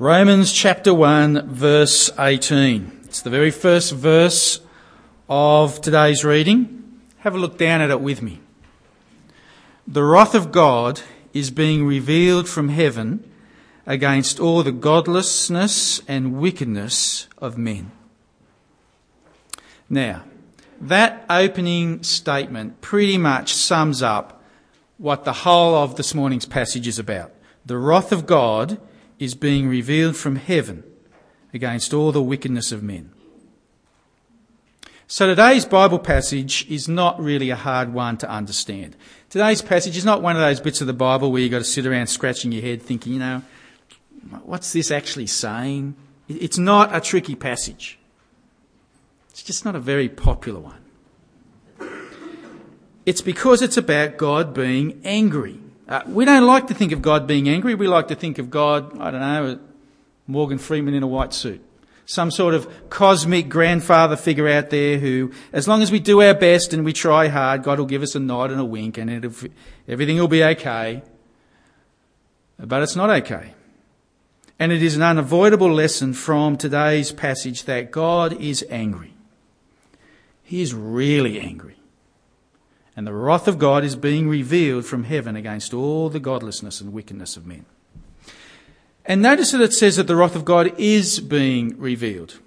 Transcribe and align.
Romans 0.00 0.50
chapter 0.50 0.94
1, 0.94 1.50
verse 1.50 2.10
18. 2.18 3.00
It's 3.04 3.20
the 3.20 3.28
very 3.28 3.50
first 3.50 3.92
verse 3.92 4.62
of 5.28 5.82
today's 5.82 6.24
reading. 6.24 7.02
Have 7.18 7.34
a 7.34 7.38
look 7.38 7.58
down 7.58 7.82
at 7.82 7.90
it 7.90 8.00
with 8.00 8.22
me. 8.22 8.40
The 9.86 10.02
wrath 10.02 10.34
of 10.34 10.52
God 10.52 11.02
is 11.34 11.50
being 11.50 11.84
revealed 11.84 12.48
from 12.48 12.70
heaven 12.70 13.30
against 13.84 14.40
all 14.40 14.62
the 14.62 14.72
godlessness 14.72 16.00
and 16.08 16.40
wickedness 16.40 17.28
of 17.36 17.58
men. 17.58 17.90
Now, 19.90 20.24
that 20.80 21.26
opening 21.28 22.04
statement 22.04 22.80
pretty 22.80 23.18
much 23.18 23.52
sums 23.52 24.00
up 24.00 24.42
what 24.96 25.26
the 25.26 25.44
whole 25.44 25.74
of 25.74 25.96
this 25.96 26.14
morning's 26.14 26.46
passage 26.46 26.88
is 26.88 26.98
about. 26.98 27.32
The 27.66 27.76
wrath 27.76 28.12
of 28.12 28.24
God 28.24 28.80
is 29.20 29.36
being 29.36 29.68
revealed 29.68 30.16
from 30.16 30.34
heaven 30.34 30.82
against 31.54 31.94
all 31.94 32.10
the 32.10 32.22
wickedness 32.22 32.72
of 32.72 32.82
men. 32.82 33.12
So 35.06 35.26
today's 35.26 35.64
Bible 35.64 35.98
passage 35.98 36.66
is 36.70 36.88
not 36.88 37.20
really 37.20 37.50
a 37.50 37.56
hard 37.56 37.92
one 37.92 38.16
to 38.18 38.30
understand. 38.30 38.96
Today's 39.28 39.60
passage 39.60 39.96
is 39.96 40.04
not 40.04 40.22
one 40.22 40.36
of 40.36 40.40
those 40.40 40.60
bits 40.60 40.80
of 40.80 40.86
the 40.86 40.92
Bible 40.92 41.30
where 41.30 41.42
you've 41.42 41.50
got 41.50 41.58
to 41.58 41.64
sit 41.64 41.84
around 41.84 42.06
scratching 42.06 42.52
your 42.52 42.62
head 42.62 42.80
thinking, 42.80 43.12
you 43.12 43.18
know, 43.18 43.42
what's 44.44 44.72
this 44.72 44.90
actually 44.90 45.26
saying? 45.26 45.96
It's 46.28 46.58
not 46.58 46.94
a 46.94 47.00
tricky 47.00 47.34
passage. 47.34 47.98
It's 49.30 49.42
just 49.42 49.64
not 49.64 49.74
a 49.74 49.80
very 49.80 50.08
popular 50.08 50.60
one. 50.60 50.80
It's 53.04 53.20
because 53.20 53.62
it's 53.62 53.76
about 53.76 54.16
God 54.16 54.54
being 54.54 55.00
angry. 55.04 55.58
Uh, 55.90 56.02
we 56.06 56.24
don't 56.24 56.46
like 56.46 56.68
to 56.68 56.74
think 56.74 56.92
of 56.92 57.02
God 57.02 57.26
being 57.26 57.48
angry. 57.48 57.74
We 57.74 57.88
like 57.88 58.08
to 58.08 58.14
think 58.14 58.38
of 58.38 58.48
God, 58.48 58.96
I 59.00 59.10
don't 59.10 59.20
know, 59.20 59.58
Morgan 60.28 60.58
Freeman 60.58 60.94
in 60.94 61.02
a 61.02 61.08
white 61.08 61.34
suit. 61.34 61.64
Some 62.06 62.30
sort 62.30 62.54
of 62.54 62.88
cosmic 62.90 63.48
grandfather 63.48 64.14
figure 64.16 64.46
out 64.46 64.70
there 64.70 64.98
who, 64.98 65.32
as 65.52 65.66
long 65.66 65.82
as 65.82 65.90
we 65.90 65.98
do 65.98 66.22
our 66.22 66.34
best 66.34 66.72
and 66.72 66.84
we 66.84 66.92
try 66.92 67.26
hard, 67.26 67.64
God 67.64 67.80
will 67.80 67.86
give 67.86 68.02
us 68.02 68.14
a 68.14 68.20
nod 68.20 68.52
and 68.52 68.60
a 68.60 68.64
wink 68.64 68.98
and 68.98 69.10
everything 69.88 70.16
will 70.16 70.28
be 70.28 70.44
okay. 70.44 71.02
But 72.56 72.84
it's 72.84 72.96
not 72.96 73.10
okay. 73.10 73.54
And 74.60 74.70
it 74.70 74.84
is 74.84 74.94
an 74.94 75.02
unavoidable 75.02 75.72
lesson 75.72 76.12
from 76.12 76.56
today's 76.56 77.10
passage 77.10 77.64
that 77.64 77.90
God 77.90 78.40
is 78.40 78.64
angry. 78.70 79.14
He 80.44 80.62
is 80.62 80.72
really 80.72 81.40
angry. 81.40 81.79
And 82.96 83.06
the 83.06 83.12
wrath 83.14 83.48
of 83.48 83.58
God 83.58 83.84
is 83.84 83.96
being 83.96 84.28
revealed 84.28 84.84
from 84.84 85.04
heaven 85.04 85.36
against 85.36 85.72
all 85.72 86.10
the 86.10 86.20
godlessness 86.20 86.80
and 86.80 86.92
wickedness 86.92 87.36
of 87.36 87.46
men. 87.46 87.66
And 89.04 89.22
notice 89.22 89.52
that 89.52 89.60
it 89.60 89.72
says 89.72 89.96
that 89.96 90.06
the 90.06 90.16
wrath 90.16 90.36
of 90.36 90.44
God 90.44 90.72
is 90.78 91.20
being 91.20 91.78
revealed. 91.78 92.38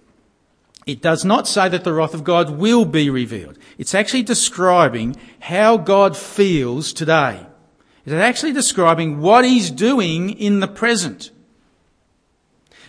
It 0.86 1.02
does 1.02 1.23
not 1.23 1.47
say 1.47 1.69
that 1.69 1.83
the 1.83 1.94
wrath 1.94 2.14
of 2.14 2.23
God 2.23 2.52
will 2.52 2.86
be 2.86 3.09
revealed. 3.09 3.58
It's 3.77 3.95
actually 3.95 4.23
describing 4.23 5.16
how 5.39 5.77
God 5.77 6.17
feels 6.17 6.91
today. 6.91 7.45
It's 8.05 8.14
actually 8.14 8.52
describing 8.52 9.21
what 9.21 9.45
he's 9.45 9.71
doing 9.71 10.31
in 10.31 10.59
the 10.59 10.67
present. 10.67 11.31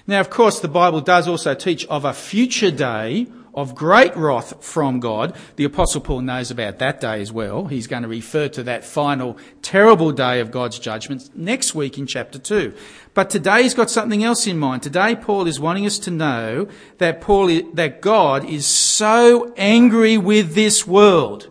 Now, 0.06 0.20
of 0.20 0.28
course, 0.28 0.60
the 0.60 0.69
Bible 0.69 1.00
does 1.00 1.28
also 1.28 1.55
teach 1.55 1.86
of 1.86 2.05
a 2.05 2.12
future 2.12 2.72
day 2.72 3.27
of 3.55 3.74
great 3.74 4.14
wrath 4.16 4.62
from 4.64 5.00
God. 5.00 5.36
The 5.56 5.64
apostle 5.64 6.00
Paul 6.00 6.22
knows 6.22 6.50
about 6.50 6.78
that 6.80 7.00
day 7.00 7.20
as 7.20 7.33
well. 7.33 7.66
He's 7.66 7.86
going 7.86 8.02
to 8.02 8.08
refer 8.08 8.48
to 8.48 8.62
that 8.64 8.84
final 8.84 9.38
terrible 9.62 10.12
day 10.12 10.41
of 10.41 10.50
God's 10.50 10.78
judgment 10.78 11.30
next 11.36 11.75
week 11.75 11.97
in 11.98 12.06
chapter 12.06 12.38
2. 12.38 12.75
But 13.14 13.30
today 13.30 13.62
he's 13.62 13.75
got 13.75 13.91
something 13.91 14.25
else 14.25 14.47
in 14.47 14.58
mind. 14.58 14.82
Today 14.82 15.14
Paul 15.14 15.47
is 15.47 15.60
wanting 15.60 15.86
us 15.86 15.98
to 16.00 16.10
know 16.10 16.69
that 16.98 17.20
Paul, 17.20 17.47
that 17.75 18.00
God 18.00 18.44
is 18.44 18.66
so 18.66 19.52
angry 19.56 20.19
with 20.19 20.55
this 20.55 20.86
world 20.86 21.50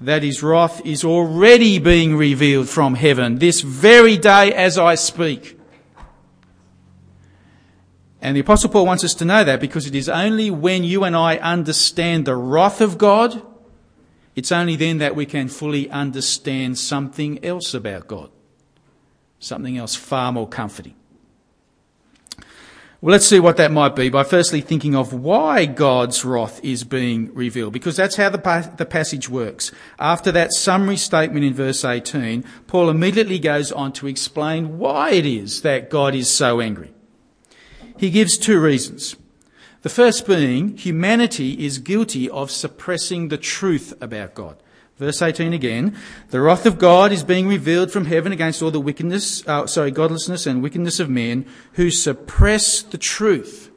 that 0.00 0.22
his 0.22 0.42
wrath 0.42 0.84
is 0.84 1.04
already 1.04 1.78
being 1.78 2.16
revealed 2.16 2.68
from 2.68 2.94
heaven 2.94 3.38
this 3.38 3.60
very 3.60 4.16
day 4.16 4.52
as 4.52 4.76
I 4.76 4.96
speak. 4.96 5.58
And 8.24 8.34
the 8.34 8.40
Apostle 8.40 8.70
Paul 8.70 8.86
wants 8.86 9.04
us 9.04 9.12
to 9.16 9.26
know 9.26 9.44
that 9.44 9.60
because 9.60 9.86
it 9.86 9.94
is 9.94 10.08
only 10.08 10.50
when 10.50 10.82
you 10.82 11.04
and 11.04 11.14
I 11.14 11.36
understand 11.36 12.24
the 12.24 12.34
wrath 12.34 12.80
of 12.80 12.96
God, 12.96 13.42
it's 14.34 14.50
only 14.50 14.76
then 14.76 14.96
that 14.96 15.14
we 15.14 15.26
can 15.26 15.46
fully 15.46 15.90
understand 15.90 16.78
something 16.78 17.44
else 17.44 17.74
about 17.74 18.06
God. 18.06 18.30
Something 19.40 19.76
else 19.76 19.94
far 19.94 20.32
more 20.32 20.48
comforting. 20.48 20.94
Well, 23.02 23.12
let's 23.12 23.26
see 23.26 23.40
what 23.40 23.58
that 23.58 23.70
might 23.70 23.94
be 23.94 24.08
by 24.08 24.24
firstly 24.24 24.62
thinking 24.62 24.94
of 24.94 25.12
why 25.12 25.66
God's 25.66 26.24
wrath 26.24 26.64
is 26.64 26.82
being 26.82 27.30
revealed, 27.34 27.74
because 27.74 27.96
that's 27.96 28.16
how 28.16 28.30
the, 28.30 28.38
pa- 28.38 28.70
the 28.74 28.86
passage 28.86 29.28
works. 29.28 29.70
After 29.98 30.32
that 30.32 30.54
summary 30.54 30.96
statement 30.96 31.44
in 31.44 31.52
verse 31.52 31.84
18, 31.84 32.42
Paul 32.68 32.88
immediately 32.88 33.38
goes 33.38 33.70
on 33.70 33.92
to 33.92 34.06
explain 34.06 34.78
why 34.78 35.10
it 35.10 35.26
is 35.26 35.60
that 35.60 35.90
God 35.90 36.14
is 36.14 36.30
so 36.30 36.62
angry. 36.62 36.93
He 37.96 38.10
gives 38.10 38.36
two 38.36 38.60
reasons. 38.60 39.16
The 39.82 39.88
first 39.88 40.26
being 40.26 40.76
humanity 40.76 41.64
is 41.64 41.78
guilty 41.78 42.28
of 42.30 42.50
suppressing 42.50 43.28
the 43.28 43.36
truth 43.36 43.92
about 44.00 44.34
God. 44.34 44.56
Verse 44.96 45.20
18 45.20 45.52
again, 45.52 45.96
the 46.30 46.40
wrath 46.40 46.66
of 46.66 46.78
God 46.78 47.12
is 47.12 47.24
being 47.24 47.48
revealed 47.48 47.90
from 47.90 48.06
heaven 48.06 48.32
against 48.32 48.62
all 48.62 48.70
the 48.70 48.80
wickedness, 48.80 49.46
uh, 49.46 49.66
sorry, 49.66 49.90
godlessness 49.90 50.46
and 50.46 50.62
wickedness 50.62 51.00
of 51.00 51.10
men 51.10 51.44
who 51.72 51.90
suppress 51.90 52.80
the 52.80 52.96
truth 52.96 53.70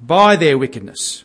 by 0.00 0.36
their 0.36 0.56
wickedness. 0.56 1.24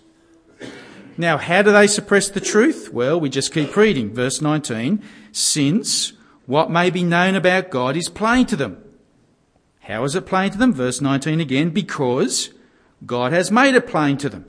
Now, 1.15 1.37
how 1.37 1.61
do 1.61 1.71
they 1.71 1.87
suppress 1.87 2.27
the 2.27 2.39
truth? 2.39 2.91
Well, 2.91 3.19
we 3.19 3.29
just 3.29 3.53
keep 3.53 3.75
reading. 3.75 4.13
Verse 4.13 4.41
19, 4.41 5.03
since 5.31 6.13
what 6.45 6.71
may 6.71 6.89
be 6.89 7.03
known 7.03 7.35
about 7.35 7.69
God 7.69 7.95
is 7.95 8.09
plain 8.09 8.45
to 8.47 8.55
them 8.55 8.83
how 9.89 10.03
is 10.03 10.13
it 10.13 10.27
plain 10.27 10.51
to 10.51 10.57
them? 10.57 10.71
Verse 10.71 11.01
19 11.01 11.41
again, 11.41 11.71
because 11.71 12.51
God 13.07 13.33
has 13.33 13.49
made 13.49 13.73
it 13.73 13.87
plain 13.87 14.17
to 14.17 14.29
them. 14.29 14.45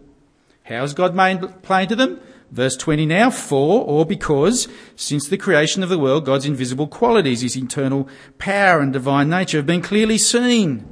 How 0.65 0.83
has 0.83 0.93
God 0.93 1.15
made 1.15 1.43
it 1.43 1.62
plain 1.62 1.89
to 1.89 1.97
them? 1.97 2.21
Verse 2.51 2.77
20 2.77 3.06
now, 3.06 3.31
for 3.31 3.83
or 3.87 4.05
because 4.05 4.69
since 4.97 5.29
the 5.29 5.39
creation 5.39 5.83
of 5.83 5.89
the 5.89 5.99
world, 5.99 6.27
God's 6.27 6.45
invisible 6.45 6.89
qualities, 6.89 7.41
his 7.41 7.56
internal 7.56 8.06
power 8.39 8.81
and 8.81 8.93
divine 8.93 9.31
nature 9.31 9.56
have 9.56 9.67
been 9.67 9.81
clearly 9.81 10.19
seen, 10.19 10.87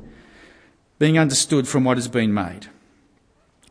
being 0.99 1.19
understood 1.19 1.69
from 1.69 1.85
what 1.85 1.99
has 1.99 2.09
been 2.09 2.33
made. 2.33 2.69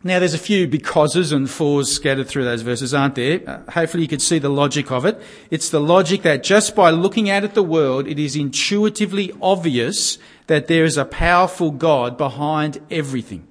Now 0.03 0.19
there's 0.19 0.35
a 0.35 0.39
few 0.39 0.67
becauses 0.67 1.31
and 1.31 1.49
fors 1.49 1.91
scattered 1.91 2.27
through 2.27 2.43
those 2.43 2.61
verses, 2.61 2.93
aren't 2.93 3.15
there? 3.15 3.41
Uh, 3.47 3.71
hopefully 3.71 4.03
you 4.03 4.07
can 4.09 4.19
see 4.19 4.37
the 4.37 4.49
logic 4.49 4.91
of 4.91 5.05
it. 5.05 5.19
It's 5.49 5.69
the 5.69 5.81
logic 5.81 6.21
that 6.21 6.43
just 6.43 6.75
by 6.75 6.91
looking 6.91 7.29
out 7.29 7.43
at 7.43 7.55
the 7.55 7.63
world, 7.63 8.07
it 8.07 8.19
is 8.19 8.35
intuitively 8.35 9.33
obvious 9.41 10.19
that 10.45 10.67
there 10.67 10.83
is 10.83 10.97
a 10.97 11.05
powerful 11.05 11.71
God 11.71 12.15
behind 12.15 12.79
everything. 12.91 13.47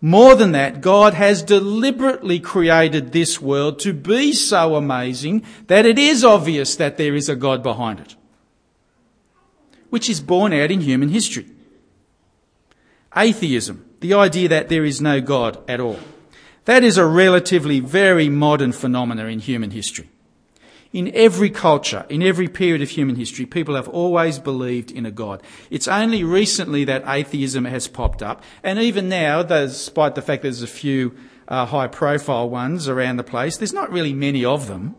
More 0.00 0.34
than 0.34 0.52
that, 0.52 0.80
God 0.80 1.14
has 1.14 1.42
deliberately 1.42 2.40
created 2.40 3.12
this 3.12 3.40
world 3.40 3.78
to 3.80 3.92
be 3.92 4.32
so 4.32 4.76
amazing 4.76 5.44
that 5.66 5.84
it 5.84 5.98
is 5.98 6.24
obvious 6.24 6.76
that 6.76 6.96
there 6.96 7.14
is 7.14 7.28
a 7.28 7.36
God 7.36 7.62
behind 7.62 8.00
it. 8.00 8.14
Which 9.90 10.08
is 10.08 10.20
borne 10.20 10.52
out 10.52 10.70
in 10.70 10.80
human 10.80 11.10
history. 11.10 11.46
Atheism, 13.14 13.89
the 14.00 14.14
idea 14.14 14.48
that 14.48 14.68
there 14.68 14.84
is 14.84 15.00
no 15.00 15.20
God 15.20 15.58
at 15.68 15.80
all. 15.80 15.98
That 16.64 16.84
is 16.84 16.98
a 16.98 17.06
relatively 17.06 17.80
very 17.80 18.28
modern 18.28 18.72
phenomenon 18.72 19.28
in 19.28 19.38
human 19.38 19.70
history. 19.70 20.08
In 20.92 21.10
every 21.14 21.50
culture, 21.50 22.04
in 22.08 22.20
every 22.22 22.48
period 22.48 22.82
of 22.82 22.90
human 22.90 23.14
history, 23.14 23.46
people 23.46 23.76
have 23.76 23.88
always 23.88 24.40
believed 24.40 24.90
in 24.90 25.06
a 25.06 25.10
God. 25.10 25.40
It's 25.70 25.86
only 25.86 26.24
recently 26.24 26.84
that 26.84 27.04
atheism 27.06 27.64
has 27.64 27.86
popped 27.86 28.22
up. 28.22 28.42
And 28.64 28.78
even 28.80 29.08
now, 29.08 29.42
despite 29.44 30.16
the 30.16 30.22
fact 30.22 30.42
there's 30.42 30.62
a 30.62 30.66
few 30.66 31.16
uh, 31.46 31.66
high 31.66 31.86
profile 31.86 32.50
ones 32.50 32.88
around 32.88 33.18
the 33.18 33.24
place, 33.24 33.56
there's 33.56 33.72
not 33.72 33.92
really 33.92 34.12
many 34.12 34.44
of 34.44 34.66
them. 34.66 34.96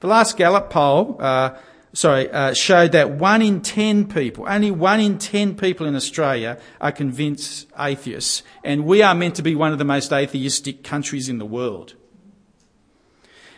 The 0.00 0.08
last 0.08 0.36
Gallup 0.36 0.68
poll, 0.68 1.16
uh, 1.20 1.56
sorry, 1.92 2.30
uh, 2.30 2.54
showed 2.54 2.92
that 2.92 3.10
one 3.10 3.42
in 3.42 3.60
ten 3.60 4.06
people, 4.06 4.44
only 4.48 4.70
one 4.70 5.00
in 5.00 5.18
ten 5.18 5.54
people 5.54 5.86
in 5.86 5.94
Australia 5.94 6.58
are 6.80 6.92
convinced 6.92 7.70
atheists. 7.78 8.42
And 8.64 8.84
we 8.84 9.02
are 9.02 9.14
meant 9.14 9.34
to 9.36 9.42
be 9.42 9.54
one 9.54 9.72
of 9.72 9.78
the 9.78 9.84
most 9.84 10.12
atheistic 10.12 10.82
countries 10.82 11.28
in 11.28 11.38
the 11.38 11.46
world. 11.46 11.94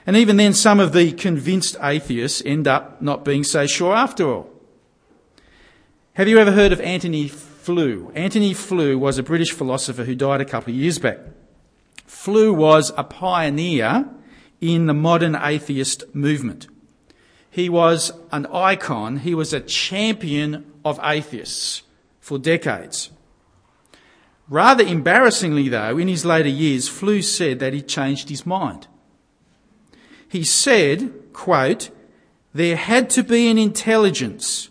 And 0.06 0.16
even 0.16 0.36
then, 0.36 0.52
some 0.52 0.80
of 0.80 0.92
the 0.92 1.12
convinced 1.12 1.76
atheists 1.82 2.42
end 2.44 2.68
up 2.68 3.00
not 3.00 3.24
being 3.24 3.44
so 3.44 3.66
sure 3.66 3.94
after 3.94 4.28
all. 4.28 4.50
Have 6.14 6.28
you 6.28 6.38
ever 6.38 6.52
heard 6.52 6.72
of 6.72 6.80
Antony 6.80 7.26
Flew? 7.28 8.12
Antony 8.14 8.52
Flew 8.52 8.98
was 8.98 9.18
a 9.18 9.22
British 9.22 9.52
philosopher 9.52 10.04
who 10.04 10.14
died 10.14 10.40
a 10.40 10.44
couple 10.44 10.72
of 10.72 10.78
years 10.78 10.98
back. 10.98 11.18
Flew 12.06 12.52
was 12.52 12.92
a 12.96 13.02
pioneer 13.02 14.08
in 14.60 14.86
the 14.86 14.94
modern 14.94 15.34
atheist 15.34 16.04
movement. 16.14 16.68
He 17.54 17.68
was 17.68 18.10
an 18.32 18.46
icon, 18.46 19.18
he 19.18 19.32
was 19.32 19.52
a 19.52 19.60
champion 19.60 20.72
of 20.84 20.98
atheists 21.04 21.82
for 22.18 22.36
decades. 22.36 23.10
Rather 24.48 24.82
embarrassingly, 24.82 25.68
though, 25.68 25.96
in 25.96 26.08
his 26.08 26.24
later 26.24 26.48
years, 26.48 26.88
Flew 26.88 27.22
said 27.22 27.60
that 27.60 27.72
he 27.72 27.80
changed 27.80 28.28
his 28.28 28.44
mind. 28.44 28.88
He 30.28 30.42
said, 30.42 31.12
quote, 31.32 31.90
there 32.52 32.74
had 32.74 33.08
to 33.10 33.22
be 33.22 33.48
an 33.48 33.56
intelligence 33.56 34.70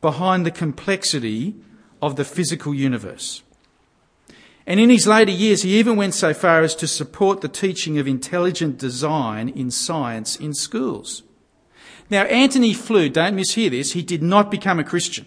behind 0.00 0.44
the 0.44 0.50
complexity 0.50 1.54
of 2.02 2.16
the 2.16 2.24
physical 2.24 2.74
universe. 2.74 3.44
And 4.66 4.80
in 4.80 4.90
his 4.90 5.06
later 5.06 5.30
years, 5.30 5.62
he 5.62 5.78
even 5.78 5.94
went 5.94 6.14
so 6.14 6.34
far 6.34 6.62
as 6.62 6.74
to 6.76 6.88
support 6.88 7.42
the 7.42 7.48
teaching 7.48 7.96
of 7.96 8.08
intelligent 8.08 8.76
design 8.76 9.48
in 9.48 9.70
science 9.70 10.34
in 10.34 10.52
schools. 10.52 11.22
Now, 12.10 12.24
Antony 12.24 12.74
Flew, 12.74 13.08
don't 13.08 13.36
mishear 13.36 13.70
this, 13.70 13.92
he 13.92 14.02
did 14.02 14.22
not 14.22 14.50
become 14.50 14.78
a 14.78 14.84
Christian. 14.84 15.26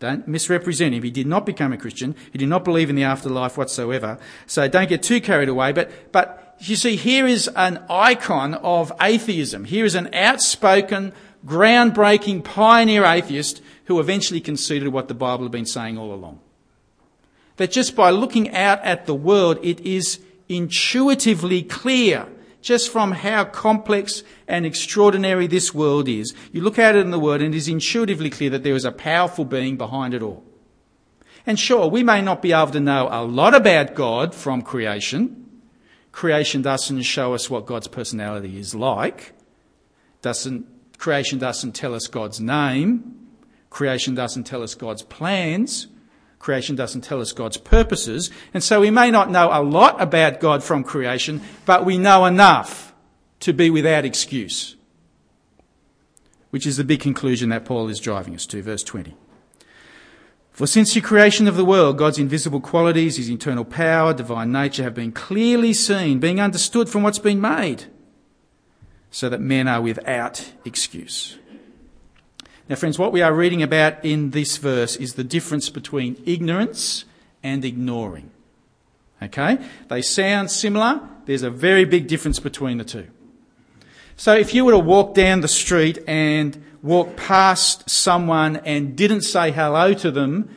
Don't 0.00 0.28
misrepresent 0.28 0.94
him. 0.94 1.02
He 1.02 1.10
did 1.10 1.26
not 1.26 1.46
become 1.46 1.72
a 1.72 1.78
Christian. 1.78 2.14
He 2.32 2.38
did 2.38 2.48
not 2.48 2.64
believe 2.64 2.90
in 2.90 2.96
the 2.96 3.04
afterlife 3.04 3.56
whatsoever. 3.56 4.18
So 4.46 4.68
don't 4.68 4.88
get 4.88 5.02
too 5.02 5.20
carried 5.20 5.48
away. 5.48 5.72
But, 5.72 6.12
but 6.12 6.56
you 6.58 6.76
see, 6.76 6.96
here 6.96 7.26
is 7.26 7.48
an 7.56 7.82
icon 7.88 8.54
of 8.54 8.92
atheism. 9.00 9.64
Here 9.64 9.84
is 9.84 9.94
an 9.94 10.12
outspoken, 10.12 11.12
groundbreaking 11.46 12.44
pioneer 12.44 13.04
atheist 13.04 13.62
who 13.86 14.00
eventually 14.00 14.40
conceded 14.40 14.88
what 14.88 15.08
the 15.08 15.14
Bible 15.14 15.44
had 15.44 15.52
been 15.52 15.64
saying 15.64 15.96
all 15.96 16.12
along. 16.12 16.40
That 17.56 17.70
just 17.70 17.94
by 17.94 18.10
looking 18.10 18.54
out 18.54 18.80
at 18.82 19.06
the 19.06 19.14
world, 19.14 19.58
it 19.62 19.80
is 19.80 20.20
intuitively 20.48 21.62
clear 21.62 22.26
just 22.64 22.90
from 22.90 23.12
how 23.12 23.44
complex 23.44 24.22
and 24.48 24.64
extraordinary 24.64 25.46
this 25.46 25.74
world 25.74 26.08
is. 26.08 26.32
You 26.50 26.62
look 26.62 26.78
at 26.78 26.96
it 26.96 27.00
in 27.00 27.10
the 27.10 27.18
Word 27.18 27.42
and 27.42 27.54
it 27.54 27.58
is 27.58 27.68
intuitively 27.68 28.30
clear 28.30 28.48
that 28.50 28.62
there 28.62 28.74
is 28.74 28.86
a 28.86 28.90
powerful 28.90 29.44
being 29.44 29.76
behind 29.76 30.14
it 30.14 30.22
all. 30.22 30.42
And 31.46 31.60
sure, 31.60 31.88
we 31.88 32.02
may 32.02 32.22
not 32.22 32.40
be 32.40 32.52
able 32.52 32.72
to 32.72 32.80
know 32.80 33.06
a 33.10 33.22
lot 33.22 33.54
about 33.54 33.94
God 33.94 34.34
from 34.34 34.62
creation. 34.62 35.60
Creation 36.10 36.62
doesn't 36.62 37.02
show 37.02 37.34
us 37.34 37.50
what 37.50 37.66
God's 37.66 37.86
personality 37.86 38.58
is 38.58 38.74
like. 38.74 39.34
Doesn't, 40.22 40.66
creation 40.96 41.38
doesn't 41.38 41.72
tell 41.72 41.94
us 41.94 42.06
God's 42.06 42.40
name. 42.40 43.28
Creation 43.68 44.14
doesn't 44.14 44.44
tell 44.44 44.62
us 44.62 44.74
God's 44.74 45.02
plans. 45.02 45.88
Creation 46.44 46.76
doesn't 46.76 47.00
tell 47.00 47.22
us 47.22 47.32
God's 47.32 47.56
purposes. 47.56 48.30
And 48.52 48.62
so 48.62 48.82
we 48.82 48.90
may 48.90 49.10
not 49.10 49.30
know 49.30 49.48
a 49.50 49.64
lot 49.64 49.98
about 49.98 50.40
God 50.40 50.62
from 50.62 50.84
creation, 50.84 51.40
but 51.64 51.86
we 51.86 51.96
know 51.96 52.26
enough 52.26 52.92
to 53.40 53.54
be 53.54 53.70
without 53.70 54.04
excuse. 54.04 54.76
Which 56.50 56.66
is 56.66 56.76
the 56.76 56.84
big 56.84 57.00
conclusion 57.00 57.48
that 57.48 57.64
Paul 57.64 57.88
is 57.88 57.98
driving 57.98 58.34
us 58.34 58.44
to, 58.48 58.60
verse 58.60 58.82
20. 58.84 59.16
For 60.50 60.66
since 60.66 60.92
the 60.92 61.00
creation 61.00 61.48
of 61.48 61.56
the 61.56 61.64
world, 61.64 61.96
God's 61.96 62.18
invisible 62.18 62.60
qualities, 62.60 63.16
his 63.16 63.30
internal 63.30 63.64
power, 63.64 64.12
divine 64.12 64.52
nature 64.52 64.82
have 64.82 64.94
been 64.94 65.12
clearly 65.12 65.72
seen, 65.72 66.20
being 66.20 66.42
understood 66.42 66.90
from 66.90 67.02
what's 67.02 67.18
been 67.18 67.40
made, 67.40 67.84
so 69.10 69.30
that 69.30 69.40
men 69.40 69.66
are 69.66 69.80
without 69.80 70.52
excuse. 70.66 71.38
Now, 72.68 72.76
friends, 72.76 72.98
what 72.98 73.12
we 73.12 73.20
are 73.20 73.34
reading 73.34 73.62
about 73.62 74.02
in 74.04 74.30
this 74.30 74.56
verse 74.56 74.96
is 74.96 75.14
the 75.14 75.24
difference 75.24 75.68
between 75.68 76.22
ignorance 76.24 77.04
and 77.42 77.64
ignoring. 77.64 78.30
Okay? 79.22 79.58
They 79.88 80.00
sound 80.00 80.50
similar. 80.50 81.00
There's 81.26 81.42
a 81.42 81.50
very 81.50 81.84
big 81.84 82.06
difference 82.06 82.40
between 82.40 82.78
the 82.78 82.84
two. 82.84 83.06
So 84.16 84.34
if 84.34 84.54
you 84.54 84.64
were 84.64 84.72
to 84.72 84.78
walk 84.78 85.14
down 85.14 85.40
the 85.40 85.48
street 85.48 85.98
and 86.06 86.62
walk 86.82 87.16
past 87.16 87.90
someone 87.90 88.56
and 88.56 88.96
didn't 88.96 89.22
say 89.22 89.50
hello 89.50 89.92
to 89.94 90.10
them, 90.10 90.48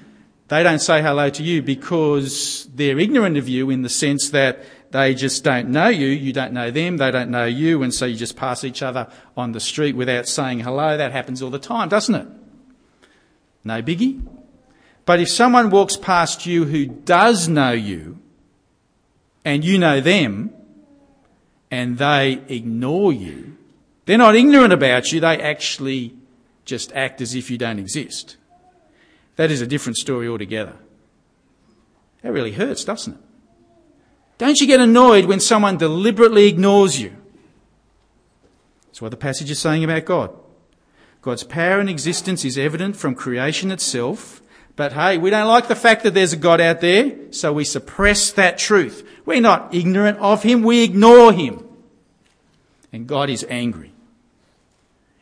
they 0.48 0.64
don't 0.64 0.80
say 0.80 1.02
hello 1.02 1.30
to 1.30 1.44
you 1.44 1.62
because 1.62 2.70
they're 2.74 3.00
ignorant 3.00 3.36
of 3.36 3.50
you 3.50 3.70
in 3.70 3.82
the 3.82 3.90
sense 3.90 4.30
that 4.30 4.64
they 4.92 5.14
just 5.14 5.44
don't 5.44 5.70
know 5.70 5.90
you, 5.90 6.08
you 6.08 6.32
don't 6.32 6.54
know 6.54 6.72
them, 6.72 6.98
they 6.98 7.12
don't 7.12 7.30
know 7.30 7.46
you, 7.46 7.84
and 7.84 7.94
so 7.94 8.06
you 8.06 8.16
just 8.16 8.38
pass 8.38 8.64
each 8.64 8.82
other 8.82 9.08
on 9.36 9.52
the 9.52 9.60
street 9.60 9.96
without 9.96 10.28
saying 10.28 10.60
hello. 10.60 10.98
That 10.98 11.12
happens 11.12 11.42
all 11.42 11.50
the 11.50 11.60
time, 11.60 11.90
doesn't 11.90 12.16
it? 12.16 12.28
No 13.64 13.82
biggie. 13.82 14.26
But 15.06 15.20
if 15.20 15.30
someone 15.30 15.70
walks 15.70 15.98
past 15.98 16.46
you 16.46 16.66
who 16.66 16.86
does 16.86 17.48
know 17.48 17.72
you, 17.72 18.20
and 19.44 19.64
you 19.64 19.78
know 19.78 20.02
them, 20.02 20.54
and 21.72 21.98
they 21.98 22.42
ignore 22.48 23.12
you, 23.12 23.58
they're 24.06 24.18
not 24.18 24.36
ignorant 24.36 24.74
about 24.74 25.12
you, 25.12 25.20
they 25.20 25.42
actually 25.42 26.14
just 26.66 26.94
act 26.94 27.22
as 27.22 27.36
if 27.36 27.52
you 27.52 27.58
don't 27.58 27.80
exist. 27.80 28.38
That 29.36 29.52
is 29.52 29.62
a 29.62 29.68
different 29.68 29.98
story 29.98 30.28
altogether. 30.28 30.74
That 32.22 32.32
really 32.32 32.54
hurts, 32.54 32.84
doesn't 32.84 33.14
it? 33.14 33.20
Don't 34.38 34.60
you 34.60 34.68
get 34.68 34.80
annoyed 34.80 35.26
when 35.26 35.40
someone 35.40 35.78
deliberately 35.78 36.48
ignores 36.48 37.00
you? 37.02 37.16
That's 38.88 39.02
what 39.02 39.12
the 39.12 39.18
passage 39.18 39.50
is 39.50 39.60
saying 39.60 39.84
about 39.84 40.06
God. 40.06 40.34
God's 41.22 41.44
power 41.44 41.80
and 41.80 41.90
existence 41.90 42.46
is 42.46 42.58
evident 42.58 42.96
from 42.96 43.16
creation 43.16 43.72
itself, 43.72 44.42
but 44.76 44.94
hey, 44.94 45.18
we 45.18 45.30
don't 45.30 45.48
like 45.48 45.68
the 45.68 45.76
fact 45.76 46.04
that 46.04 46.14
there's 46.14 46.34
a 46.34 46.38
God 46.38 46.62
out 46.62 46.82
there, 46.82 47.16
so 47.32 47.52
we 47.52 47.66
suppress 47.66 48.32
that 48.32 48.58
truth. 48.58 49.08
We're 49.26 49.42
not 49.42 49.74
ignorant 49.74 50.20
of 50.20 50.44
Him, 50.44 50.62
we 50.62 50.84
ignore 50.84 51.34
Him. 51.34 51.68
And 52.94 53.08
God 53.08 53.30
is 53.30 53.46
angry. 53.50 53.92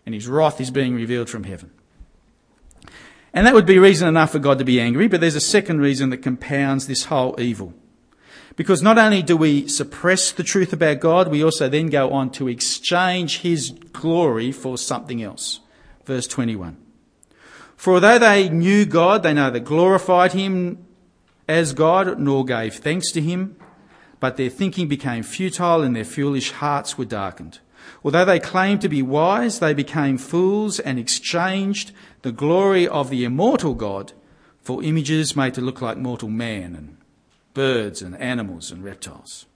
And 0.06 0.14
His 0.14 0.28
wrath 0.28 0.62
is 0.62 0.72
being 0.72 0.94
revealed 0.94 1.30
from 1.30 1.46
heaven. 1.46 1.72
And 3.34 3.48
that 3.48 3.54
would 3.54 3.66
be 3.66 3.80
reason 3.80 4.08
enough 4.08 4.32
for 4.32 4.40
God 4.40 4.60
to 4.60 4.66
be 4.66 4.80
angry, 4.80 5.08
but 5.08 5.22
there's 5.22 5.36
a 5.36 5.42
second 5.42 5.82
reason 5.82 6.10
that 6.12 6.18
compounds 6.18 6.88
this 6.88 7.06
whole 7.06 7.40
evil. 7.40 7.74
Because 8.56 8.82
not 8.82 8.98
only 8.98 9.22
do 9.22 9.36
we 9.36 9.68
suppress 9.68 10.32
the 10.32 10.44
truth 10.44 10.72
about 10.72 11.02
God, 11.02 11.28
we 11.28 11.44
also 11.44 11.68
then 11.68 11.88
go 11.88 12.12
on 12.12 12.30
to 12.32 12.48
exchange 12.48 13.40
His 13.40 13.72
glory 13.92 14.52
for 14.52 14.78
something 14.78 15.22
else. 15.22 15.60
Verse 16.06 16.28
21. 16.28 16.78
For 17.76 17.96
although 17.96 18.20
they 18.20 18.48
knew 18.48 18.86
God, 18.86 19.24
they 19.24 19.34
neither 19.34 19.60
glorified 19.60 20.32
Him 20.32 20.86
as 21.48 21.74
God 21.74 22.18
nor 22.18 22.46
gave 22.46 22.76
thanks 22.76 23.12
to 23.12 23.22
Him, 23.22 23.58
but 24.20 24.38
their 24.38 24.50
thinking 24.50 24.88
became 24.88 25.24
futile 25.24 25.82
and 25.82 25.96
their 25.96 26.06
foolish 26.06 26.52
hearts 26.52 26.98
were 26.98 27.06
darkened. 27.06 27.60
Although 28.04 28.26
they 28.26 28.40
claimed 28.40 28.82
to 28.82 28.90
be 28.90 29.02
wise, 29.02 29.60
they 29.60 29.74
became 29.74 30.18
fools 30.18 30.80
and 30.80 30.98
exchanged 30.98 31.92
the 32.22 32.32
glory 32.32 32.88
of 32.88 33.10
the 33.10 33.26
immortal 33.26 33.74
God 33.74 34.14
for 34.62 34.82
images 34.82 35.36
made 35.36 35.54
to 35.56 35.62
look 35.62 35.82
like 35.82 35.98
mortal 35.98 36.30
man 36.30 36.76
and 36.76 36.98
birds 37.56 38.04
and 38.04 38.16
animals 38.22 38.70
and 38.70 38.84
reptiles. 38.84 39.48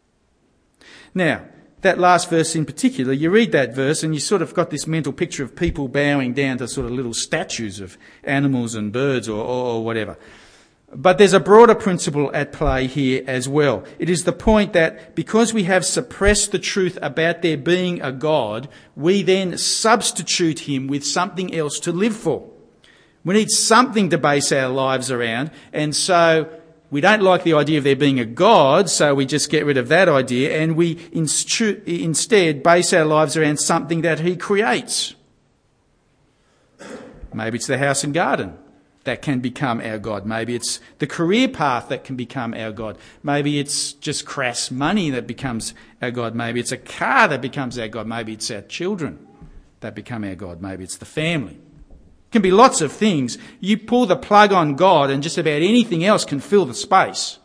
Now, 1.13 1.45
that 1.81 1.99
last 1.99 2.29
verse 2.29 2.55
in 2.55 2.65
particular, 2.65 3.13
you 3.13 3.29
read 3.29 3.51
that 3.51 3.75
verse 3.75 4.03
and 4.03 4.13
you 4.13 4.19
sort 4.19 4.41
of 4.41 4.53
got 4.53 4.69
this 4.69 4.87
mental 4.87 5.13
picture 5.13 5.43
of 5.43 5.55
people 5.55 5.87
bowing 5.87 6.33
down 6.33 6.57
to 6.57 6.67
sort 6.67 6.87
of 6.87 6.91
little 6.91 7.13
statues 7.13 7.79
of 7.79 7.97
animals 8.23 8.75
and 8.75 8.91
birds 8.91 9.29
or, 9.29 9.39
or, 9.39 9.75
or 9.75 9.85
whatever. 9.85 10.17
But 10.93 11.19
there's 11.19 11.33
a 11.33 11.39
broader 11.39 11.75
principle 11.75 12.31
at 12.33 12.51
play 12.51 12.87
here 12.87 13.23
as 13.27 13.47
well. 13.47 13.83
It 13.99 14.09
is 14.09 14.23
the 14.23 14.33
point 14.33 14.73
that 14.73 15.15
because 15.15 15.53
we 15.53 15.63
have 15.63 15.85
suppressed 15.85 16.51
the 16.51 16.59
truth 16.59 16.97
about 17.01 17.43
there 17.43 17.57
being 17.57 18.01
a 18.01 18.11
God, 18.11 18.67
we 18.95 19.21
then 19.21 19.57
substitute 19.57 20.61
him 20.61 20.87
with 20.87 21.05
something 21.05 21.53
else 21.53 21.79
to 21.81 21.91
live 21.91 22.15
for. 22.15 22.49
We 23.23 23.35
need 23.35 23.51
something 23.51 24.09
to 24.09 24.17
base 24.17 24.51
our 24.51 24.69
lives 24.69 25.11
around, 25.11 25.51
and 25.73 25.95
so 25.95 26.49
we 26.91 27.01
don't 27.01 27.21
like 27.21 27.43
the 27.43 27.53
idea 27.53 27.77
of 27.77 27.83
there 27.83 27.95
being 27.95 28.19
a 28.19 28.25
God, 28.25 28.89
so 28.89 29.13
we 29.13 29.25
just 29.25 29.49
get 29.49 29.65
rid 29.65 29.77
of 29.77 29.89
that 29.89 30.09
idea 30.09 30.57
and 30.59 30.75
we 30.75 30.97
instead 31.11 32.63
base 32.63 32.93
our 32.93 33.05
lives 33.05 33.37
around 33.37 33.57
something 33.57 34.01
that 34.01 34.21
He 34.21 34.35
creates. 34.35 35.13
Maybe 37.31 37.57
it's 37.57 37.67
the 37.67 37.77
house 37.77 38.03
and 38.03 38.11
garden 38.13 38.57
that 39.03 39.21
can 39.21 39.39
become 39.39 39.79
our 39.81 39.99
God. 39.99 40.25
Maybe 40.25 40.55
it's 40.55 40.79
the 40.97 41.05
career 41.07 41.47
path 41.47 41.89
that 41.89 42.03
can 42.03 42.15
become 42.15 42.55
our 42.55 42.71
God. 42.71 42.97
Maybe 43.21 43.59
it's 43.59 43.93
just 43.93 44.25
crass 44.25 44.71
money 44.71 45.11
that 45.11 45.27
becomes 45.27 45.75
our 46.01 46.11
God. 46.11 46.33
Maybe 46.33 46.59
it's 46.59 46.71
a 46.71 46.77
car 46.77 47.27
that 47.27 47.41
becomes 47.41 47.77
our 47.77 47.87
God. 47.87 48.07
Maybe 48.07 48.33
it's 48.33 48.49
our 48.49 48.61
children 48.61 49.27
that 49.81 49.93
become 49.93 50.23
our 50.23 50.35
God. 50.35 50.61
Maybe 50.61 50.83
it's 50.83 50.97
the 50.97 51.05
family. 51.05 51.59
Can 52.31 52.41
be 52.41 52.51
lots 52.51 52.81
of 52.81 52.91
things. 52.91 53.37
You 53.59 53.77
pull 53.77 54.05
the 54.05 54.15
plug 54.15 54.53
on 54.53 54.75
God 54.75 55.09
and 55.09 55.23
just 55.23 55.37
about 55.37 55.61
anything 55.61 56.03
else 56.05 56.25
can 56.25 56.39
fill 56.39 56.65
the 56.65 56.73
space. 56.75 57.39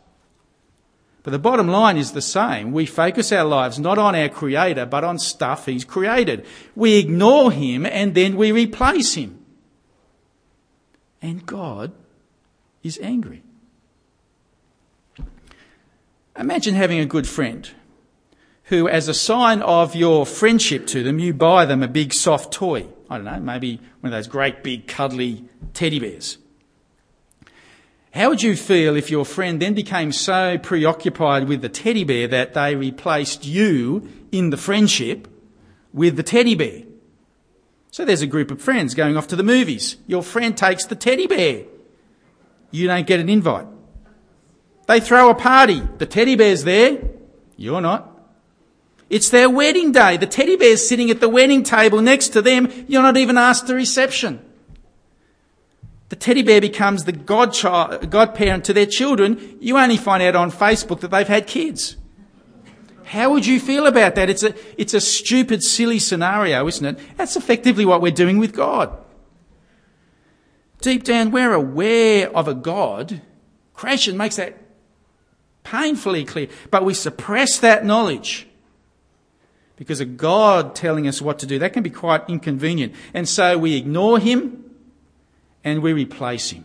But 1.23 1.31
the 1.31 1.39
bottom 1.39 1.67
line 1.67 1.97
is 1.97 2.11
the 2.11 2.21
same. 2.21 2.71
We 2.71 2.85
focus 2.85 3.31
our 3.31 3.45
lives 3.45 3.79
not 3.79 3.97
on 3.97 4.13
our 4.13 4.29
Creator, 4.29 4.85
but 4.85 5.03
on 5.03 5.17
stuff 5.17 5.65
He's 5.65 5.83
created. 5.83 6.45
We 6.75 6.97
ignore 6.97 7.51
Him 7.51 7.87
and 7.87 8.13
then 8.13 8.37
we 8.37 8.51
replace 8.51 9.15
Him. 9.15 9.43
And 11.23 11.43
God 11.47 11.91
is 12.83 12.99
angry. 13.01 13.41
Imagine 16.37 16.75
having 16.75 16.99
a 16.99 17.07
good 17.07 17.27
friend 17.27 17.67
who, 18.65 18.87
as 18.87 19.07
a 19.07 19.13
sign 19.13 19.61
of 19.61 19.95
your 19.95 20.25
friendship 20.25 20.87
to 20.87 21.03
them, 21.03 21.19
you 21.19 21.33
buy 21.33 21.65
them 21.65 21.83
a 21.83 21.87
big 21.87 22.13
soft 22.13 22.51
toy. 22.51 22.87
I 23.09 23.17
don't 23.17 23.25
know, 23.25 23.39
maybe 23.39 23.79
one 23.99 24.11
of 24.11 24.17
those 24.17 24.27
great 24.27 24.63
big 24.63 24.87
cuddly 24.87 25.45
teddy 25.73 25.99
bears. 25.99 26.37
How 28.11 28.29
would 28.29 28.41
you 28.41 28.55
feel 28.55 28.95
if 28.95 29.11
your 29.11 29.25
friend 29.25 29.61
then 29.61 29.73
became 29.73 30.11
so 30.11 30.57
preoccupied 30.57 31.47
with 31.47 31.61
the 31.61 31.69
teddy 31.69 32.05
bear 32.05 32.27
that 32.29 32.53
they 32.53 32.75
replaced 32.75 33.45
you 33.45 34.09
in 34.31 34.49
the 34.49 34.57
friendship 34.57 35.27
with 35.93 36.15
the 36.15 36.23
teddy 36.23 36.55
bear? 36.55 36.83
So 37.91 38.03
there's 38.03 38.21
a 38.21 38.27
group 38.27 38.51
of 38.51 38.61
friends 38.61 38.95
going 38.95 39.15
off 39.15 39.27
to 39.27 39.35
the 39.35 39.43
movies. 39.43 39.97
Your 40.07 40.23
friend 40.23 40.57
takes 40.57 40.85
the 40.85 40.95
teddy 40.95 41.27
bear. 41.27 41.65
You 42.71 42.87
don't 42.87 43.05
get 43.05 43.19
an 43.19 43.29
invite. 43.29 43.67
They 44.87 44.99
throw 44.99 45.29
a 45.29 45.35
party. 45.35 45.81
The 45.97 46.05
teddy 46.05 46.35
bear's 46.35 46.63
there. 46.63 46.99
You're 47.57 47.81
not. 47.81 48.14
It's 49.09 49.29
their 49.29 49.49
wedding 49.49 49.91
day. 49.91 50.17
The 50.17 50.27
teddy 50.27 50.55
bear's 50.55 50.87
sitting 50.87 51.11
at 51.11 51.19
the 51.19 51.29
wedding 51.29 51.63
table 51.63 52.01
next 52.01 52.29
to 52.29 52.41
them. 52.41 52.71
You're 52.87 53.03
not 53.03 53.17
even 53.17 53.37
asked 53.37 53.67
to 53.67 53.75
reception. 53.75 54.43
The 56.09 56.15
teddy 56.15 56.43
bear 56.43 56.61
becomes 56.61 57.03
the 57.03 57.11
godchild, 57.11 58.09
godparent 58.09 58.65
to 58.65 58.73
their 58.73 58.85
children. 58.85 59.57
You 59.59 59.77
only 59.77 59.97
find 59.97 60.21
out 60.23 60.35
on 60.35 60.51
Facebook 60.51 61.01
that 61.01 61.11
they've 61.11 61.27
had 61.27 61.47
kids. 61.47 61.97
How 63.05 63.31
would 63.31 63.45
you 63.45 63.59
feel 63.59 63.85
about 63.85 64.15
that? 64.15 64.29
It's 64.29 64.43
a, 64.43 64.55
it's 64.77 64.95
a 64.95 65.01
stupid, 65.01 65.61
silly 65.61 65.99
scenario, 65.99 66.67
isn't 66.67 66.85
it? 66.85 67.17
That's 67.17 67.35
effectively 67.35 67.85
what 67.85 68.01
we're 68.01 68.11
doing 68.11 68.39
with 68.39 68.53
God. 68.53 68.97
Deep 70.81 71.03
down, 71.03 71.31
we're 71.31 71.53
aware 71.53 72.35
of 72.35 72.47
a 72.47 72.55
God. 72.55 73.21
Creation 73.73 74.17
makes 74.17 74.37
that 74.37 74.57
painfully 75.63 76.25
clear, 76.25 76.47
but 76.71 76.85
we 76.85 76.93
suppress 76.93 77.59
that 77.59 77.85
knowledge 77.85 78.47
because 79.75 80.01
of 80.01 80.17
God 80.17 80.75
telling 80.75 81.07
us 81.07 81.21
what 81.21 81.39
to 81.39 81.45
do, 81.45 81.59
that 81.59 81.73
can 81.73 81.83
be 81.83 81.89
quite 81.89 82.29
inconvenient. 82.29 82.93
And 83.13 83.27
so 83.27 83.57
we 83.57 83.75
ignore 83.75 84.19
Him 84.19 84.65
and 85.65 85.81
we 85.81 85.91
replace 85.91 86.51
him 86.51 86.63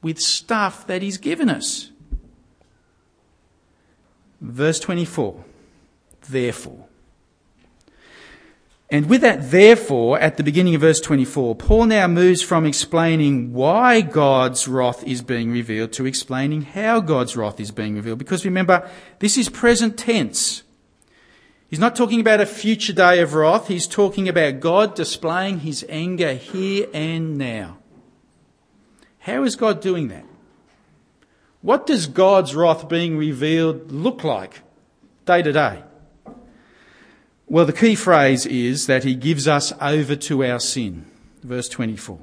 with 0.00 0.18
stuff 0.18 0.86
that 0.86 1.02
he's 1.02 1.18
given 1.18 1.50
us. 1.50 1.90
Verse 4.40 4.78
24, 4.78 5.44
therefore. 6.28 6.86
And 8.90 9.08
with 9.08 9.22
that 9.22 9.50
therefore 9.50 10.20
at 10.20 10.36
the 10.36 10.44
beginning 10.44 10.74
of 10.76 10.82
verse 10.82 11.00
24, 11.00 11.56
Paul 11.56 11.86
now 11.86 12.06
moves 12.06 12.42
from 12.42 12.64
explaining 12.66 13.52
why 13.52 14.02
God's 14.02 14.68
wrath 14.68 15.02
is 15.04 15.22
being 15.22 15.50
revealed 15.50 15.92
to 15.94 16.06
explaining 16.06 16.62
how 16.62 17.00
God's 17.00 17.36
wrath 17.36 17.58
is 17.58 17.72
being 17.72 17.96
revealed. 17.96 18.18
Because 18.18 18.44
remember, 18.44 18.88
this 19.18 19.36
is 19.36 19.48
present 19.48 19.98
tense. 19.98 20.62
He's 21.74 21.80
not 21.80 21.96
talking 21.96 22.20
about 22.20 22.40
a 22.40 22.46
future 22.46 22.92
day 22.92 23.18
of 23.18 23.34
wrath. 23.34 23.66
He's 23.66 23.88
talking 23.88 24.28
about 24.28 24.60
God 24.60 24.94
displaying 24.94 25.58
his 25.58 25.84
anger 25.88 26.34
here 26.34 26.86
and 26.94 27.36
now. 27.36 27.78
How 29.18 29.42
is 29.42 29.56
God 29.56 29.80
doing 29.80 30.06
that? 30.06 30.24
What 31.62 31.84
does 31.84 32.06
God's 32.06 32.54
wrath 32.54 32.88
being 32.88 33.18
revealed 33.18 33.90
look 33.90 34.22
like 34.22 34.60
day 35.26 35.42
to 35.42 35.52
day? 35.52 35.82
Well, 37.48 37.64
the 37.64 37.72
key 37.72 37.96
phrase 37.96 38.46
is 38.46 38.86
that 38.86 39.02
he 39.02 39.16
gives 39.16 39.48
us 39.48 39.72
over 39.80 40.14
to 40.14 40.44
our 40.44 40.60
sin. 40.60 41.06
Verse 41.42 41.68
24. 41.68 42.20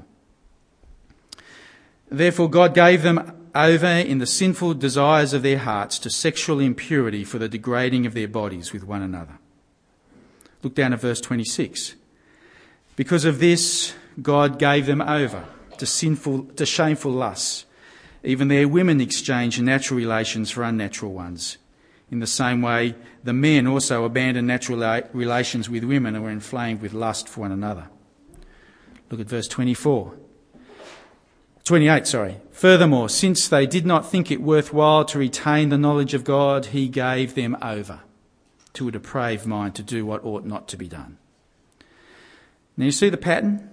Therefore, 2.09 2.49
God 2.49 2.73
gave 2.73 3.03
them 3.03 3.40
over 3.53 3.87
in 3.87 4.19
the 4.19 4.25
sinful 4.25 4.75
desires 4.75 5.33
of 5.33 5.43
their 5.43 5.57
hearts 5.57 5.99
to 5.99 6.09
sexual 6.09 6.59
impurity 6.59 7.23
for 7.23 7.37
the 7.37 7.49
degrading 7.49 8.05
of 8.05 8.13
their 8.13 8.27
bodies 8.27 8.71
with 8.71 8.83
one 8.83 9.01
another. 9.01 9.39
Look 10.63 10.75
down 10.75 10.93
at 10.93 11.01
verse 11.01 11.21
26. 11.21 11.95
Because 12.95 13.25
of 13.25 13.39
this, 13.39 13.93
God 14.21 14.59
gave 14.59 14.85
them 14.85 15.01
over 15.01 15.45
to 15.77 15.85
sinful, 15.85 16.43
to 16.55 16.65
shameful 16.65 17.11
lusts. 17.11 17.65
Even 18.23 18.47
their 18.47 18.67
women 18.67 19.01
exchange 19.01 19.59
natural 19.59 19.97
relations 19.97 20.51
for 20.51 20.63
unnatural 20.63 21.11
ones. 21.11 21.57
In 22.11 22.19
the 22.19 22.27
same 22.27 22.61
way, 22.61 22.95
the 23.23 23.33
men 23.33 23.65
also 23.65 24.03
abandon 24.03 24.45
natural 24.45 25.01
relations 25.13 25.69
with 25.69 25.83
women 25.83 26.13
and 26.13 26.23
were 26.23 26.29
inflamed 26.29 26.81
with 26.81 26.93
lust 26.93 27.27
for 27.27 27.41
one 27.41 27.51
another. 27.51 27.87
Look 29.09 29.21
at 29.21 29.27
verse 29.27 29.47
24. 29.47 30.13
28, 31.63 32.07
sorry. 32.07 32.37
Furthermore, 32.51 33.09
since 33.09 33.47
they 33.47 33.65
did 33.65 33.85
not 33.85 34.09
think 34.09 34.31
it 34.31 34.41
worthwhile 34.41 35.05
to 35.05 35.19
retain 35.19 35.69
the 35.69 35.77
knowledge 35.77 36.13
of 36.13 36.23
God, 36.23 36.67
he 36.67 36.87
gave 36.87 37.35
them 37.35 37.57
over 37.61 38.01
to 38.73 38.87
a 38.87 38.91
depraved 38.91 39.45
mind 39.45 39.75
to 39.75 39.83
do 39.83 40.05
what 40.05 40.23
ought 40.23 40.45
not 40.45 40.67
to 40.69 40.77
be 40.77 40.87
done. 40.87 41.17
Now 42.77 42.85
you 42.85 42.91
see 42.91 43.09
the 43.09 43.17
pattern? 43.17 43.69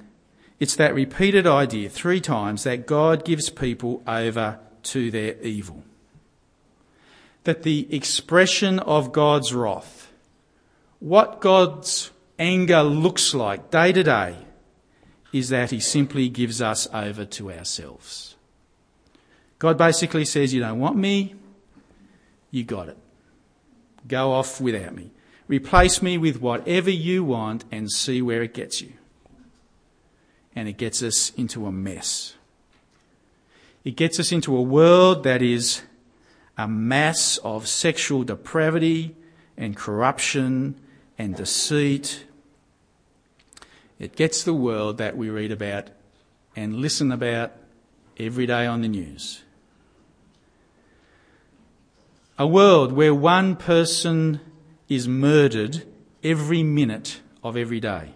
It's 0.60 0.76
that 0.76 0.94
repeated 0.94 1.46
idea 1.46 1.88
three 1.88 2.20
times 2.20 2.64
that 2.64 2.86
God 2.86 3.24
gives 3.24 3.48
people 3.48 4.02
over 4.06 4.58
to 4.84 5.10
their 5.10 5.40
evil. 5.40 5.84
That 7.44 7.62
the 7.62 7.94
expression 7.94 8.80
of 8.80 9.12
God's 9.12 9.54
wrath, 9.54 10.12
what 10.98 11.40
God's 11.40 12.10
anger 12.38 12.82
looks 12.82 13.34
like 13.34 13.70
day 13.70 13.92
to 13.92 14.02
day, 14.02 14.36
is 15.32 15.48
that 15.50 15.70
He 15.70 15.80
simply 15.80 16.28
gives 16.28 16.60
us 16.60 16.88
over 16.92 17.24
to 17.24 17.52
ourselves. 17.52 18.36
God 19.58 19.76
basically 19.76 20.24
says, 20.24 20.54
You 20.54 20.60
don't 20.60 20.78
want 20.78 20.96
me, 20.96 21.34
you 22.50 22.64
got 22.64 22.88
it. 22.88 22.96
Go 24.06 24.32
off 24.32 24.60
without 24.60 24.94
me. 24.94 25.10
Replace 25.48 26.02
me 26.02 26.18
with 26.18 26.40
whatever 26.40 26.90
you 26.90 27.24
want 27.24 27.64
and 27.72 27.90
see 27.90 28.22
where 28.22 28.42
it 28.42 28.54
gets 28.54 28.80
you 28.80 28.92
and 30.58 30.68
it 30.68 30.76
gets 30.76 31.04
us 31.04 31.30
into 31.36 31.66
a 31.66 31.72
mess. 31.72 32.34
It 33.84 33.92
gets 33.92 34.18
us 34.18 34.32
into 34.32 34.56
a 34.56 34.60
world 34.60 35.22
that 35.22 35.40
is 35.40 35.82
a 36.56 36.66
mass 36.66 37.38
of 37.38 37.68
sexual 37.68 38.24
depravity 38.24 39.14
and 39.56 39.76
corruption 39.76 40.74
and 41.16 41.36
deceit. 41.36 42.24
It 43.98 44.14
gets 44.14 44.44
the 44.44 44.54
world 44.54 44.98
that 44.98 45.16
we 45.16 45.28
read 45.28 45.50
about 45.50 45.90
and 46.54 46.76
listen 46.76 47.10
about 47.10 47.52
every 48.16 48.46
day 48.46 48.66
on 48.66 48.80
the 48.82 48.88
news. 48.88 49.42
A 52.38 52.46
world 52.46 52.92
where 52.92 53.14
one 53.14 53.56
person 53.56 54.40
is 54.88 55.08
murdered 55.08 55.84
every 56.22 56.62
minute 56.62 57.20
of 57.42 57.56
every 57.56 57.80
day. 57.80 58.14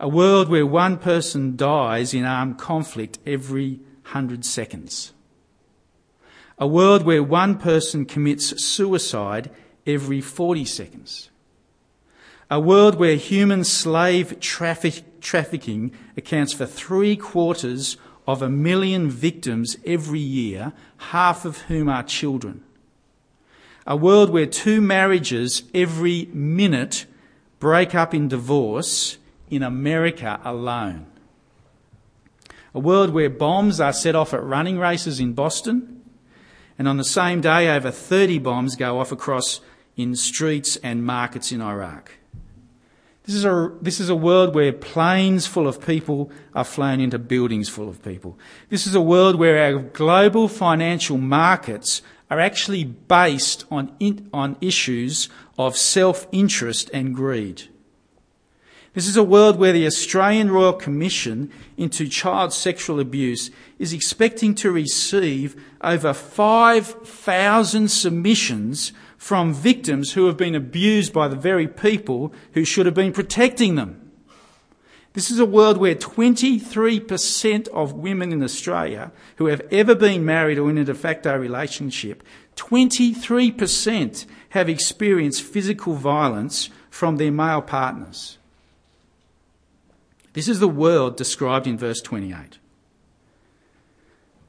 A 0.00 0.08
world 0.08 0.48
where 0.48 0.66
one 0.66 0.98
person 0.98 1.56
dies 1.56 2.14
in 2.14 2.24
armed 2.24 2.58
conflict 2.58 3.18
every 3.26 3.80
hundred 4.04 4.44
seconds. 4.44 5.12
A 6.58 6.66
world 6.66 7.04
where 7.04 7.22
one 7.22 7.58
person 7.58 8.06
commits 8.06 8.62
suicide 8.64 9.50
every 9.86 10.20
40 10.20 10.64
seconds. 10.64 11.30
A 12.50 12.60
world 12.60 12.96
where 12.96 13.16
human 13.16 13.64
slave 13.64 14.38
traffic, 14.40 15.20
trafficking 15.20 15.92
accounts 16.16 16.52
for 16.52 16.66
three 16.66 17.16
quarters 17.16 17.96
of 18.26 18.42
a 18.42 18.48
million 18.48 19.10
victims 19.10 19.76
every 19.84 20.20
year, 20.20 20.72
half 20.96 21.44
of 21.44 21.62
whom 21.62 21.88
are 21.88 22.02
children. 22.02 22.62
A 23.86 23.96
world 23.96 24.30
where 24.30 24.46
two 24.46 24.80
marriages 24.80 25.64
every 25.74 26.26
minute 26.32 27.06
break 27.58 27.94
up 27.94 28.14
in 28.14 28.28
divorce 28.28 29.18
in 29.50 29.62
America 29.62 30.40
alone. 30.44 31.06
A 32.74 32.80
world 32.80 33.10
where 33.10 33.28
bombs 33.28 33.80
are 33.80 33.92
set 33.92 34.14
off 34.14 34.32
at 34.32 34.42
running 34.42 34.78
races 34.78 35.20
in 35.20 35.32
Boston, 35.32 36.02
and 36.78 36.88
on 36.88 36.96
the 36.96 37.04
same 37.04 37.40
day, 37.40 37.68
over 37.68 37.90
30 37.90 38.38
bombs 38.38 38.76
go 38.76 38.98
off 38.98 39.12
across 39.12 39.60
in 39.96 40.16
streets 40.16 40.76
and 40.76 41.04
markets 41.04 41.52
in 41.52 41.60
Iraq. 41.60 42.12
This 43.24 43.36
is, 43.36 43.44
a, 43.44 43.72
this 43.80 44.00
is 44.00 44.08
a 44.08 44.16
world 44.16 44.54
where 44.54 44.72
planes 44.72 45.46
full 45.46 45.68
of 45.68 45.84
people 45.84 46.32
are 46.54 46.64
flown 46.64 47.00
into 47.00 47.20
buildings 47.20 47.68
full 47.68 47.88
of 47.88 48.02
people. 48.02 48.36
This 48.68 48.86
is 48.86 48.96
a 48.96 49.00
world 49.00 49.36
where 49.36 49.62
our 49.62 49.80
global 49.80 50.48
financial 50.48 51.18
markets 51.18 52.02
are 52.30 52.40
actually 52.40 52.82
based 52.82 53.64
on, 53.70 53.94
in, 54.00 54.28
on 54.32 54.56
issues 54.60 55.28
of 55.56 55.76
self 55.76 56.26
interest 56.32 56.90
and 56.92 57.14
greed. 57.14 57.68
This 58.94 59.06
is 59.06 59.16
a 59.16 59.22
world 59.22 59.58
where 59.58 59.72
the 59.72 59.86
Australian 59.86 60.50
Royal 60.50 60.72
Commission 60.74 61.50
into 61.78 62.08
child 62.08 62.52
sexual 62.52 63.00
abuse 63.00 63.50
is 63.78 63.92
expecting 63.92 64.54
to 64.56 64.70
receive 64.70 65.62
over 65.80 66.12
5,000 66.12 67.88
submissions 67.88 68.92
from 69.22 69.54
victims 69.54 70.14
who 70.14 70.26
have 70.26 70.36
been 70.36 70.56
abused 70.56 71.12
by 71.12 71.28
the 71.28 71.36
very 71.36 71.68
people 71.68 72.32
who 72.54 72.64
should 72.64 72.86
have 72.86 72.94
been 72.96 73.12
protecting 73.12 73.76
them. 73.76 74.10
This 75.12 75.30
is 75.30 75.38
a 75.38 75.46
world 75.46 75.76
where 75.76 75.94
23% 75.94 77.68
of 77.68 77.92
women 77.92 78.32
in 78.32 78.42
Australia 78.42 79.12
who 79.36 79.46
have 79.46 79.62
ever 79.70 79.94
been 79.94 80.24
married 80.24 80.58
or 80.58 80.68
in 80.68 80.76
a 80.76 80.84
de 80.84 80.92
facto 80.92 81.36
relationship, 81.36 82.24
23% 82.56 84.26
have 84.48 84.68
experienced 84.68 85.42
physical 85.44 85.94
violence 85.94 86.68
from 86.90 87.18
their 87.18 87.30
male 87.30 87.62
partners. 87.62 88.38
This 90.32 90.48
is 90.48 90.58
the 90.58 90.66
world 90.66 91.16
described 91.16 91.68
in 91.68 91.78
verse 91.78 92.00
28. 92.00 92.58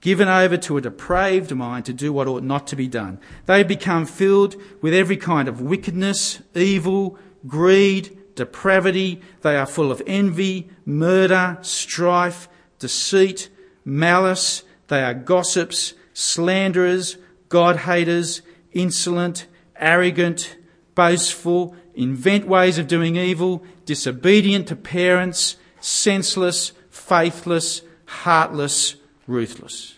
Given 0.03 0.27
over 0.27 0.57
to 0.57 0.75
a 0.75 0.81
depraved 0.81 1.55
mind 1.55 1.86
to 1.86 1.93
do 1.93 2.12
what 2.12 2.27
ought 2.27 2.43
not 2.43 2.67
to 2.67 2.75
be 2.75 2.89
done. 2.89 3.17
They 3.45 3.63
become 3.63 4.05
filled 4.05 4.57
with 4.81 4.93
every 4.93 5.15
kind 5.15 5.48
of 5.48 5.62
wickedness, 5.62 6.41
evil, 6.53 7.17
greed, 7.48 8.36
depravity. 8.36 9.22
They 9.43 9.55
are 9.55 9.65
full 9.65 9.93
of 9.93 10.01
envy, 10.05 10.69
murder, 10.86 11.57
strife, 11.62 12.50
deceit, 12.79 13.50
malice. 13.86 14.63
They 14.89 15.01
are 15.01 15.13
gossips, 15.13 15.93
slanderers, 16.13 17.15
God 17.48 17.77
haters, 17.77 18.41
insolent, 18.74 19.48
arrogant, 19.77 20.57
boastful, 20.95 21.77
invent 21.95 22.45
ways 22.45 22.77
of 22.77 22.89
doing 22.89 23.15
evil, 23.15 23.63
disobedient 23.86 24.67
to 24.67 24.75
parents, 24.75 25.55
senseless, 25.79 26.74
faithless, 26.89 27.83
heartless, 28.05 28.98
ruthless. 29.27 29.96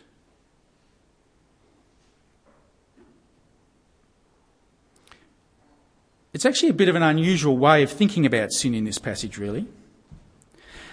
It's 6.33 6.45
actually 6.45 6.69
a 6.69 6.73
bit 6.73 6.89
of 6.89 6.95
an 6.95 7.03
unusual 7.03 7.57
way 7.57 7.81
of 7.81 7.89
thinking 7.89 8.25
about 8.25 8.51
sin 8.51 8.75
in 8.75 8.83
this 8.83 8.97
passage, 8.97 9.37
really. 9.37 9.67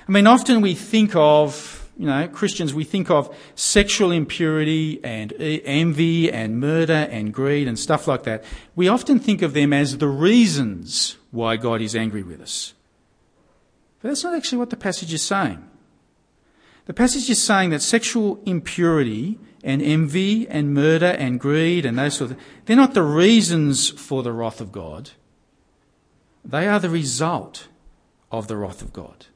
I 0.06 0.12
mean, 0.12 0.28
often 0.28 0.60
we 0.60 0.74
think 0.74 1.16
of, 1.16 1.90
you 1.98 2.06
know, 2.06 2.28
Christians, 2.28 2.72
we 2.72 2.84
think 2.84 3.10
of 3.10 3.36
sexual 3.56 4.12
impurity 4.12 5.00
and 5.02 5.32
envy 5.40 6.30
and 6.30 6.60
murder 6.60 7.08
and 7.10 7.34
greed 7.34 7.66
and 7.66 7.76
stuff 7.76 8.06
like 8.06 8.22
that. 8.22 8.44
We 8.76 8.86
often 8.86 9.18
think 9.18 9.42
of 9.42 9.52
them 9.52 9.72
as 9.72 9.98
the 9.98 10.06
reasons 10.06 11.16
why 11.32 11.56
God 11.56 11.80
is 11.80 11.96
angry 11.96 12.22
with 12.22 12.40
us. 12.40 12.74
But 14.00 14.10
that's 14.10 14.22
not 14.22 14.34
actually 14.34 14.58
what 14.58 14.70
the 14.70 14.76
passage 14.76 15.12
is 15.12 15.22
saying. 15.22 15.68
The 16.86 16.94
passage 16.94 17.30
is 17.30 17.42
saying 17.42 17.70
that 17.70 17.82
sexual 17.82 18.40
impurity 18.44 19.38
and 19.62 19.80
envy 19.80 20.48
and 20.48 20.74
murder 20.74 21.06
and 21.06 21.38
greed 21.38 21.86
and 21.86 21.98
those 21.98 22.14
sort 22.14 22.32
of 22.32 22.36
they're 22.66 22.76
not 22.76 22.94
the 22.94 23.02
reasons 23.02 23.90
for 23.90 24.22
the 24.22 24.32
wrath 24.32 24.60
of 24.60 24.72
God. 24.72 25.10
They 26.44 26.66
are 26.66 26.80
the 26.80 26.90
result 26.90 27.68
of 28.32 28.48
the 28.48 28.56
wrath 28.56 28.82
of 28.82 28.92
God. 28.92 29.26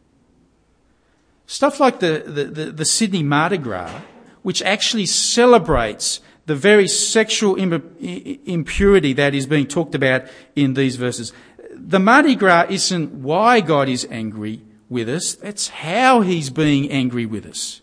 Stuff 1.47 1.79
like 1.79 2.01
the, 2.01 2.25
the, 2.27 2.45
the, 2.45 2.73
the 2.73 2.85
Sydney 2.85 3.23
Mardi 3.23 3.59
Gras, 3.59 4.01
which 4.43 4.63
actually 4.63 5.07
celebrates 5.07 6.21
the 6.47 6.57
very 6.57 6.89
sexual 6.89 7.55
impurity 7.57 9.13
that 9.13 9.35
is 9.35 9.47
being 9.47 9.67
talked 9.67 9.95
about 9.95 10.25
in 10.57 10.75
these 10.75 10.97
verses. 10.97 11.33
The 11.73 12.01
Mardi 12.01 12.35
Gras 12.35 12.67
isn't 12.71 13.13
why 13.13 13.61
God 13.61 13.89
is 13.89 14.07
angry 14.11 14.63
with 14.89 15.09
us, 15.09 15.35
that's 15.35 15.69
how 15.69 16.21
he's 16.21 16.51
being 16.51 16.91
angry 16.91 17.27
with 17.27 17.47
us. 17.47 17.81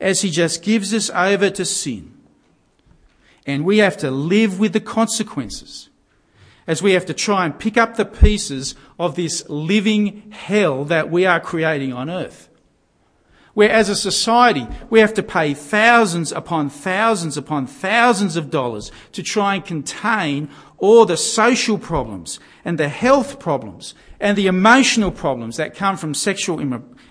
As 0.00 0.22
he 0.22 0.30
just 0.30 0.62
gives 0.62 0.94
us 0.94 1.10
over 1.10 1.50
to 1.50 1.64
sin. 1.64 2.14
And 3.46 3.64
we 3.64 3.78
have 3.78 3.96
to 3.98 4.10
live 4.10 4.60
with 4.60 4.72
the 4.72 4.80
consequences. 4.80 5.88
As 6.66 6.82
we 6.82 6.92
have 6.92 7.06
to 7.06 7.14
try 7.14 7.46
and 7.46 7.58
pick 7.58 7.76
up 7.76 7.96
the 7.96 8.04
pieces 8.04 8.74
of 8.98 9.16
this 9.16 9.48
living 9.48 10.30
hell 10.30 10.84
that 10.84 11.10
we 11.10 11.26
are 11.26 11.40
creating 11.40 11.92
on 11.92 12.10
earth. 12.10 12.48
Where 13.54 13.70
as 13.70 13.88
a 13.88 13.96
society, 13.96 14.68
we 14.88 15.00
have 15.00 15.14
to 15.14 15.22
pay 15.22 15.52
thousands 15.52 16.30
upon 16.30 16.70
thousands 16.70 17.36
upon 17.36 17.66
thousands 17.66 18.36
of 18.36 18.50
dollars 18.50 18.92
to 19.10 19.22
try 19.22 19.56
and 19.56 19.64
contain 19.64 20.48
all 20.76 21.04
the 21.04 21.16
social 21.16 21.76
problems 21.76 22.38
and 22.68 22.76
the 22.76 22.90
health 22.90 23.38
problems 23.38 23.94
and 24.20 24.36
the 24.36 24.46
emotional 24.46 25.10
problems 25.10 25.56
that 25.56 25.74
come 25.74 25.96
from 25.96 26.12
sexual 26.12 26.60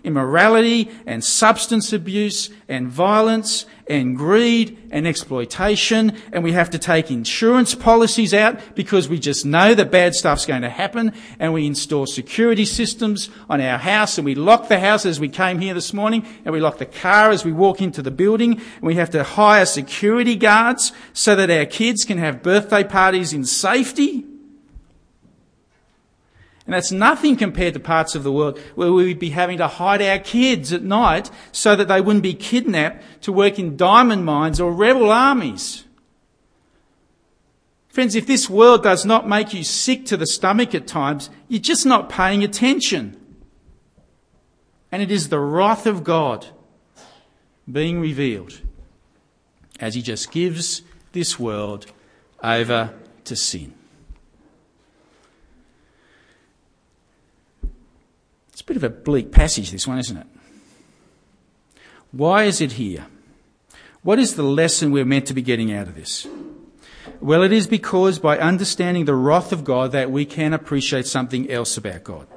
immorality 0.03 0.87
and 1.07 1.23
substance 1.23 1.91
abuse 1.91 2.51
and 2.67 2.87
violence 2.87 3.65
and 3.87 4.15
greed 4.15 4.77
and 4.91 5.07
exploitation. 5.07 6.15
And 6.31 6.43
we 6.43 6.51
have 6.51 6.69
to 6.69 6.77
take 6.77 7.09
insurance 7.09 7.73
policies 7.73 8.35
out 8.35 8.75
because 8.75 9.09
we 9.09 9.17
just 9.17 9.47
know 9.47 9.73
that 9.73 9.89
bad 9.89 10.13
stuff's 10.13 10.45
going 10.45 10.61
to 10.61 10.69
happen. 10.69 11.11
And 11.39 11.53
we 11.53 11.65
install 11.65 12.05
security 12.05 12.65
systems 12.65 13.31
on 13.49 13.59
our 13.59 13.79
house 13.79 14.19
and 14.19 14.25
we 14.25 14.35
lock 14.35 14.67
the 14.67 14.79
house 14.79 15.07
as 15.07 15.19
we 15.19 15.27
came 15.27 15.59
here 15.59 15.73
this 15.73 15.91
morning 15.91 16.23
and 16.45 16.53
we 16.53 16.59
lock 16.59 16.77
the 16.77 16.85
car 16.85 17.31
as 17.31 17.43
we 17.43 17.51
walk 17.51 17.81
into 17.81 18.03
the 18.03 18.11
building. 18.11 18.51
And 18.51 18.83
we 18.83 18.93
have 18.93 19.09
to 19.09 19.23
hire 19.23 19.65
security 19.65 20.35
guards 20.35 20.91
so 21.13 21.35
that 21.35 21.49
our 21.49 21.65
kids 21.65 22.05
can 22.05 22.19
have 22.19 22.43
birthday 22.43 22.83
parties 22.83 23.33
in 23.33 23.43
safety. 23.43 24.23
And 26.67 26.73
that's 26.73 26.91
nothing 26.91 27.37
compared 27.37 27.75
to 27.75 27.79
parts 27.79 28.13
of 28.13 28.23
the 28.23 28.31
world 28.31 28.59
where 28.75 28.91
we'd 28.91 29.19
be 29.19 29.29
having 29.29 29.57
to 29.59 29.69
hide 29.69 30.01
our 30.01 30.19
kids 30.19 30.73
at 30.73 30.83
night 30.83 31.31
so 31.53 31.77
that 31.77 31.87
they 31.87 32.01
wouldn't 32.01 32.23
be 32.23 32.33
kidnapped 32.33 33.01
to 33.23 33.31
work 33.31 33.57
in 33.57 33.77
diamond 33.77 34.25
mines 34.25 34.59
or 34.59 34.73
rebel 34.73 35.09
armies. 35.09 35.85
Friends, 37.87 38.15
if 38.15 38.27
this 38.27 38.49
world 38.49 38.83
does 38.83 39.05
not 39.05 39.29
make 39.29 39.53
you 39.53 39.63
sick 39.63 40.05
to 40.07 40.17
the 40.17 40.27
stomach 40.27 40.75
at 40.75 40.87
times, 40.87 41.29
you're 41.47 41.61
just 41.61 41.85
not 41.85 42.09
paying 42.09 42.43
attention. 42.43 43.17
And 44.91 45.01
it 45.01 45.09
is 45.09 45.29
the 45.29 45.39
wrath 45.39 45.87
of 45.87 46.03
God 46.03 46.47
being 47.71 48.01
revealed 48.01 48.59
as 49.79 49.95
he 49.95 50.01
just 50.01 50.31
gives 50.31 50.81
this 51.13 51.39
world 51.39 51.85
over 52.43 52.93
to 53.23 53.35
sin. 53.37 53.73
Bit 58.79 58.91
of 58.91 58.91
a 58.91 59.01
bleak 59.01 59.31
passage, 59.31 59.71
this 59.71 59.87
one, 59.87 59.99
isn't 59.99 60.17
it? 60.17 60.27
Why 62.11 62.43
is 62.43 62.61
it 62.61 62.73
here? 62.73 63.05
What 64.03 64.19
is 64.19 64.35
the 64.35 64.43
lesson 64.43 64.91
we're 64.91 65.05
meant 65.05 65.27
to 65.27 65.33
be 65.33 65.41
getting 65.41 65.73
out 65.73 65.87
of 65.87 65.95
this? 65.95 66.27
Well, 67.19 67.43
it 67.43 67.51
is 67.51 67.67
because 67.67 68.19
by 68.19 68.37
understanding 68.37 69.05
the 69.05 69.15
wrath 69.15 69.51
of 69.51 69.63
God 69.63 69.91
that 69.91 70.11
we 70.11 70.25
can 70.25 70.53
appreciate 70.53 71.07
something 71.07 71.49
else 71.49 71.77
about 71.77 72.03
God 72.03 72.27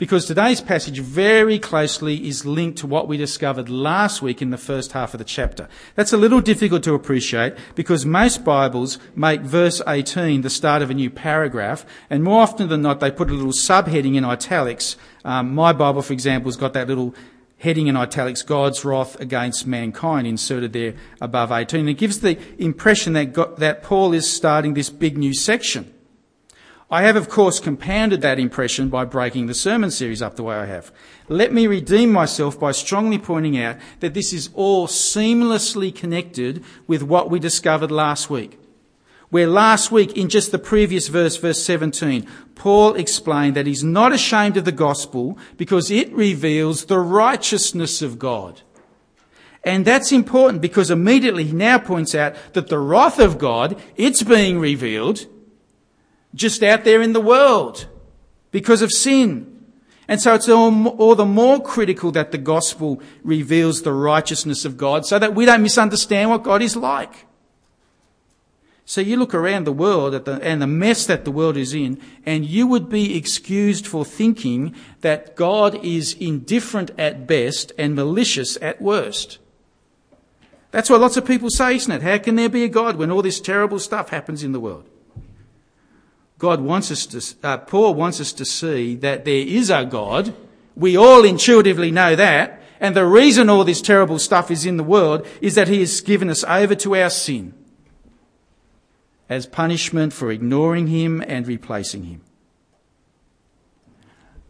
because 0.00 0.24
today's 0.24 0.62
passage 0.62 0.98
very 0.98 1.58
closely 1.58 2.26
is 2.26 2.46
linked 2.46 2.78
to 2.78 2.86
what 2.86 3.06
we 3.06 3.18
discovered 3.18 3.68
last 3.68 4.22
week 4.22 4.40
in 4.40 4.48
the 4.48 4.56
first 4.56 4.92
half 4.92 5.12
of 5.12 5.18
the 5.18 5.24
chapter. 5.24 5.68
That's 5.94 6.14
a 6.14 6.16
little 6.16 6.40
difficult 6.40 6.82
to 6.84 6.94
appreciate 6.94 7.52
because 7.74 8.06
most 8.06 8.42
Bibles 8.42 8.98
make 9.14 9.42
verse 9.42 9.82
18 9.86 10.40
the 10.40 10.48
start 10.48 10.80
of 10.80 10.88
a 10.88 10.94
new 10.94 11.10
paragraph, 11.10 11.84
and 12.08 12.24
more 12.24 12.40
often 12.40 12.70
than 12.70 12.80
not, 12.80 13.00
they 13.00 13.10
put 13.10 13.28
a 13.28 13.34
little 13.34 13.52
subheading 13.52 14.16
in 14.16 14.24
italics. 14.24 14.96
Um, 15.22 15.54
my 15.54 15.74
Bible, 15.74 16.00
for 16.00 16.14
example, 16.14 16.48
has 16.48 16.56
got 16.56 16.72
that 16.72 16.88
little 16.88 17.14
heading 17.58 17.86
in 17.86 17.94
italics, 17.94 18.40
God's 18.40 18.82
wrath 18.86 19.20
against 19.20 19.66
mankind, 19.66 20.26
inserted 20.26 20.72
there 20.72 20.94
above 21.20 21.52
18. 21.52 21.80
And 21.80 21.90
It 21.90 21.98
gives 21.98 22.20
the 22.20 22.38
impression 22.56 23.12
that, 23.12 23.34
God, 23.34 23.58
that 23.58 23.82
Paul 23.82 24.14
is 24.14 24.32
starting 24.32 24.72
this 24.72 24.88
big 24.88 25.18
new 25.18 25.34
section. 25.34 25.92
I 26.92 27.02
have, 27.02 27.14
of 27.14 27.28
course, 27.28 27.60
compounded 27.60 28.20
that 28.22 28.40
impression 28.40 28.88
by 28.88 29.04
breaking 29.04 29.46
the 29.46 29.54
sermon 29.54 29.92
series 29.92 30.20
up 30.20 30.34
the 30.34 30.42
way 30.42 30.56
I 30.56 30.66
have. 30.66 30.90
Let 31.28 31.52
me 31.52 31.68
redeem 31.68 32.10
myself 32.10 32.58
by 32.58 32.72
strongly 32.72 33.18
pointing 33.18 33.56
out 33.56 33.76
that 34.00 34.12
this 34.12 34.32
is 34.32 34.50
all 34.54 34.88
seamlessly 34.88 35.94
connected 35.94 36.64
with 36.88 37.04
what 37.04 37.30
we 37.30 37.38
discovered 37.38 37.92
last 37.92 38.28
week. 38.28 38.58
Where 39.28 39.46
last 39.46 39.92
week, 39.92 40.16
in 40.16 40.28
just 40.28 40.50
the 40.50 40.58
previous 40.58 41.06
verse, 41.06 41.36
verse 41.36 41.62
17, 41.62 42.26
Paul 42.56 42.94
explained 42.96 43.54
that 43.54 43.68
he's 43.68 43.84
not 43.84 44.12
ashamed 44.12 44.56
of 44.56 44.64
the 44.64 44.72
gospel 44.72 45.38
because 45.56 45.92
it 45.92 46.12
reveals 46.12 46.86
the 46.86 46.98
righteousness 46.98 48.02
of 48.02 48.18
God. 48.18 48.62
And 49.62 49.84
that's 49.84 50.10
important 50.10 50.60
because 50.60 50.90
immediately 50.90 51.44
he 51.44 51.52
now 51.52 51.78
points 51.78 52.16
out 52.16 52.34
that 52.54 52.66
the 52.66 52.80
wrath 52.80 53.20
of 53.20 53.38
God, 53.38 53.80
it's 53.94 54.24
being 54.24 54.58
revealed 54.58 55.26
just 56.34 56.62
out 56.62 56.84
there 56.84 57.02
in 57.02 57.12
the 57.12 57.20
world 57.20 57.86
because 58.50 58.82
of 58.82 58.92
sin. 58.92 59.46
And 60.08 60.20
so 60.20 60.34
it's 60.34 60.48
all, 60.48 60.88
all, 60.88 61.14
the 61.14 61.24
more 61.24 61.62
critical 61.62 62.10
that 62.12 62.32
the 62.32 62.38
gospel 62.38 63.00
reveals 63.22 63.82
the 63.82 63.92
righteousness 63.92 64.64
of 64.64 64.76
God 64.76 65.06
so 65.06 65.20
that 65.20 65.36
we 65.36 65.44
don't 65.44 65.62
misunderstand 65.62 66.30
what 66.30 66.42
God 66.42 66.62
is 66.62 66.74
like. 66.74 67.26
So 68.84 69.00
you 69.00 69.16
look 69.16 69.34
around 69.34 69.68
the 69.68 69.72
world 69.72 70.24
the, 70.24 70.40
and 70.42 70.60
the 70.60 70.66
mess 70.66 71.06
that 71.06 71.24
the 71.24 71.30
world 71.30 71.56
is 71.56 71.72
in, 71.74 72.00
and 72.26 72.44
you 72.44 72.66
would 72.66 72.88
be 72.88 73.16
excused 73.16 73.86
for 73.86 74.04
thinking 74.04 74.74
that 75.02 75.36
God 75.36 75.76
is 75.84 76.14
indifferent 76.14 76.90
at 76.98 77.24
best 77.24 77.70
and 77.78 77.94
malicious 77.94 78.58
at 78.60 78.82
worst. 78.82 79.38
That's 80.72 80.90
what 80.90 81.00
lots 81.00 81.16
of 81.16 81.24
people 81.24 81.50
say, 81.50 81.76
isn't 81.76 81.92
it? 81.92 82.02
How 82.02 82.18
can 82.18 82.34
there 82.34 82.48
be 82.48 82.64
a 82.64 82.68
God 82.68 82.96
when 82.96 83.12
all 83.12 83.22
this 83.22 83.40
terrible 83.40 83.78
stuff 83.78 84.08
happens 84.08 84.42
in 84.42 84.50
the 84.50 84.58
world? 84.58 84.88
God 86.40 86.62
wants 86.62 86.90
us 86.90 87.04
to, 87.06 87.46
uh, 87.46 87.58
Paul 87.58 87.92
wants 87.94 88.18
us 88.18 88.32
to 88.32 88.46
see 88.46 88.96
that 88.96 89.26
there 89.26 89.46
is 89.46 89.68
a 89.68 89.84
God. 89.84 90.34
We 90.74 90.96
all 90.96 91.22
intuitively 91.22 91.90
know 91.90 92.16
that. 92.16 92.62
And 92.80 92.96
the 92.96 93.04
reason 93.04 93.50
all 93.50 93.62
this 93.62 93.82
terrible 93.82 94.18
stuff 94.18 94.50
is 94.50 94.64
in 94.64 94.78
the 94.78 94.82
world 94.82 95.26
is 95.42 95.54
that 95.54 95.68
he 95.68 95.80
has 95.80 96.00
given 96.00 96.30
us 96.30 96.42
over 96.44 96.74
to 96.76 96.96
our 96.96 97.10
sin 97.10 97.52
as 99.28 99.46
punishment 99.46 100.14
for 100.14 100.32
ignoring 100.32 100.86
him 100.86 101.22
and 101.26 101.46
replacing 101.46 102.04
him. 102.04 102.22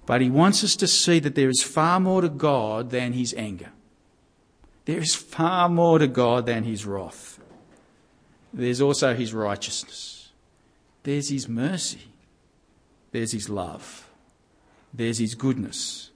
But 0.06 0.20
he 0.20 0.30
wants 0.30 0.62
us 0.62 0.76
to 0.76 0.86
see 0.86 1.18
that 1.18 1.34
there 1.34 1.48
is 1.48 1.60
far 1.60 1.98
more 1.98 2.20
to 2.20 2.28
God 2.28 2.90
than 2.90 3.14
his 3.14 3.34
anger. 3.36 3.70
There 4.84 5.00
is 5.00 5.16
far 5.16 5.68
more 5.68 5.98
to 5.98 6.06
God 6.06 6.46
than 6.46 6.62
his 6.62 6.86
wrath. 6.86 7.40
There's 8.54 8.80
also 8.80 9.12
his 9.12 9.34
righteousness. 9.34 10.19
There's 11.02 11.30
his 11.30 11.48
mercy. 11.48 12.08
There's 13.12 13.32
his 13.32 13.48
love. 13.48 14.08
There's 14.92 15.18
his 15.18 15.34
goodness. 15.34 16.10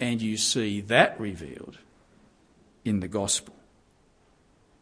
And 0.00 0.20
you 0.20 0.36
see 0.36 0.80
that 0.82 1.18
revealed 1.18 1.78
in 2.84 3.00
the 3.00 3.08
gospel. 3.08 3.54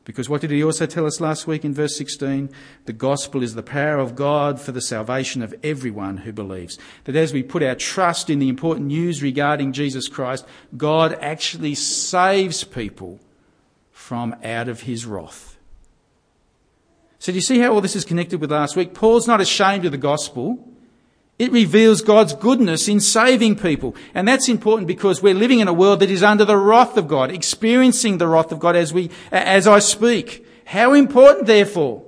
Because 0.04 0.28
what 0.28 0.40
did 0.40 0.50
he 0.50 0.64
also 0.64 0.86
tell 0.86 1.06
us 1.06 1.20
last 1.20 1.46
week 1.46 1.64
in 1.64 1.72
verse 1.72 1.96
16? 1.96 2.50
The 2.86 2.92
gospel 2.92 3.42
is 3.42 3.54
the 3.54 3.62
power 3.62 3.98
of 3.98 4.16
God 4.16 4.60
for 4.60 4.72
the 4.72 4.80
salvation 4.80 5.42
of 5.42 5.54
everyone 5.62 6.18
who 6.18 6.32
believes. 6.32 6.76
That 7.04 7.14
as 7.14 7.32
we 7.32 7.44
put 7.44 7.62
our 7.62 7.76
trust 7.76 8.28
in 8.28 8.40
the 8.40 8.48
important 8.48 8.88
news 8.88 9.22
regarding 9.22 9.72
Jesus 9.72 10.08
Christ, 10.08 10.44
God 10.76 11.16
actually 11.20 11.76
saves 11.76 12.64
people 12.64 13.20
from 13.92 14.34
out 14.42 14.68
of 14.68 14.82
his 14.82 15.06
wrath. 15.06 15.51
So 17.22 17.30
do 17.30 17.36
you 17.36 17.40
see 17.40 17.60
how 17.60 17.72
all 17.72 17.80
this 17.80 17.94
is 17.94 18.04
connected 18.04 18.40
with 18.40 18.50
last 18.50 18.74
week? 18.74 18.94
Paul's 18.94 19.28
not 19.28 19.40
ashamed 19.40 19.84
of 19.84 19.92
the 19.92 19.96
gospel. 19.96 20.68
It 21.38 21.52
reveals 21.52 22.02
God's 22.02 22.34
goodness 22.34 22.88
in 22.88 22.98
saving 22.98 23.60
people. 23.60 23.94
And 24.12 24.26
that's 24.26 24.48
important 24.48 24.88
because 24.88 25.22
we're 25.22 25.32
living 25.32 25.60
in 25.60 25.68
a 25.68 25.72
world 25.72 26.00
that 26.00 26.10
is 26.10 26.24
under 26.24 26.44
the 26.44 26.56
wrath 26.56 26.96
of 26.96 27.06
God, 27.06 27.30
experiencing 27.30 28.18
the 28.18 28.26
wrath 28.26 28.50
of 28.50 28.58
God 28.58 28.74
as 28.74 28.92
we, 28.92 29.08
as 29.30 29.68
I 29.68 29.78
speak. 29.78 30.44
How 30.64 30.94
important, 30.94 31.46
therefore, 31.46 32.02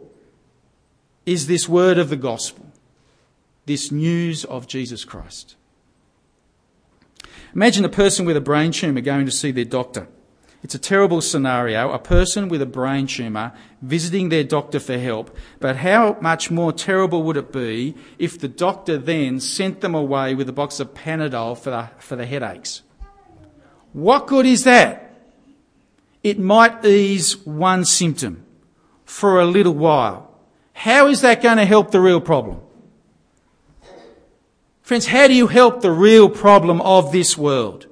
is 1.25 1.47
this 1.47 1.69
word 1.69 1.97
of 1.97 2.11
the 2.11 2.17
gospel? 2.17 2.67
This 3.67 3.93
news 3.93 4.45
of 4.45 4.67
Jesus 4.67 5.05
Christ. 5.05 5.55
Imagine 7.55 7.85
a 7.85 7.89
person 7.89 8.27
with 8.27 8.37
a 8.37 8.41
brain 8.41 8.73
tumour 8.73 9.01
going 9.01 9.27
to 9.27 9.31
see 9.31 9.53
their 9.53 9.65
doctor. 9.65 10.09
It's 10.65 10.75
a 10.75 10.79
terrible 10.79 11.21
scenario. 11.21 11.93
A 11.93 11.99
person 11.99 12.49
with 12.49 12.63
a 12.63 12.67
brain 12.67 13.07
tumour 13.07 13.53
visiting 13.83 14.31
their 14.31 14.45
doctor 14.45 14.81
for 14.81 14.97
help. 14.97 15.37
But 15.61 15.77
how 15.77 16.17
much 16.23 16.51
more 16.51 16.73
terrible 16.73 17.23
would 17.25 17.37
it 17.37 17.53
be 17.53 17.95
if 18.19 18.39
the 18.41 18.49
doctor 18.49 18.97
then 18.97 19.41
sent 19.41 19.83
them 19.83 19.95
away 19.95 20.35
with 20.35 20.49
a 20.49 20.55
box 20.55 20.81
of 20.81 20.95
Panadol 20.95 21.59
for 21.59 21.69
the, 21.69 21.91
for 21.99 22.17
the 22.17 22.25
headaches? 22.25 22.81
What 23.93 24.27
good 24.27 24.47
is 24.47 24.65
that? 24.65 25.15
It 26.23 26.39
might 26.39 26.83
ease 26.83 27.37
one 27.47 27.85
symptom 27.85 28.47
for 29.05 29.39
a 29.39 29.45
little 29.45 29.75
while. 29.75 30.35
How 30.73 31.09
is 31.09 31.21
that 31.21 31.43
going 31.43 31.59
to 31.59 31.67
help 31.67 31.91
the 31.91 32.01
real 32.01 32.23
problem? 32.23 32.63
Friends, 34.81 35.09
how 35.09 35.29
do 35.29 35.35
you 35.35 35.47
help 35.47 35.83
the 35.83 35.91
real 35.91 36.31
problem 36.31 36.81
of 36.81 37.13
this 37.13 37.37
world? 37.37 37.87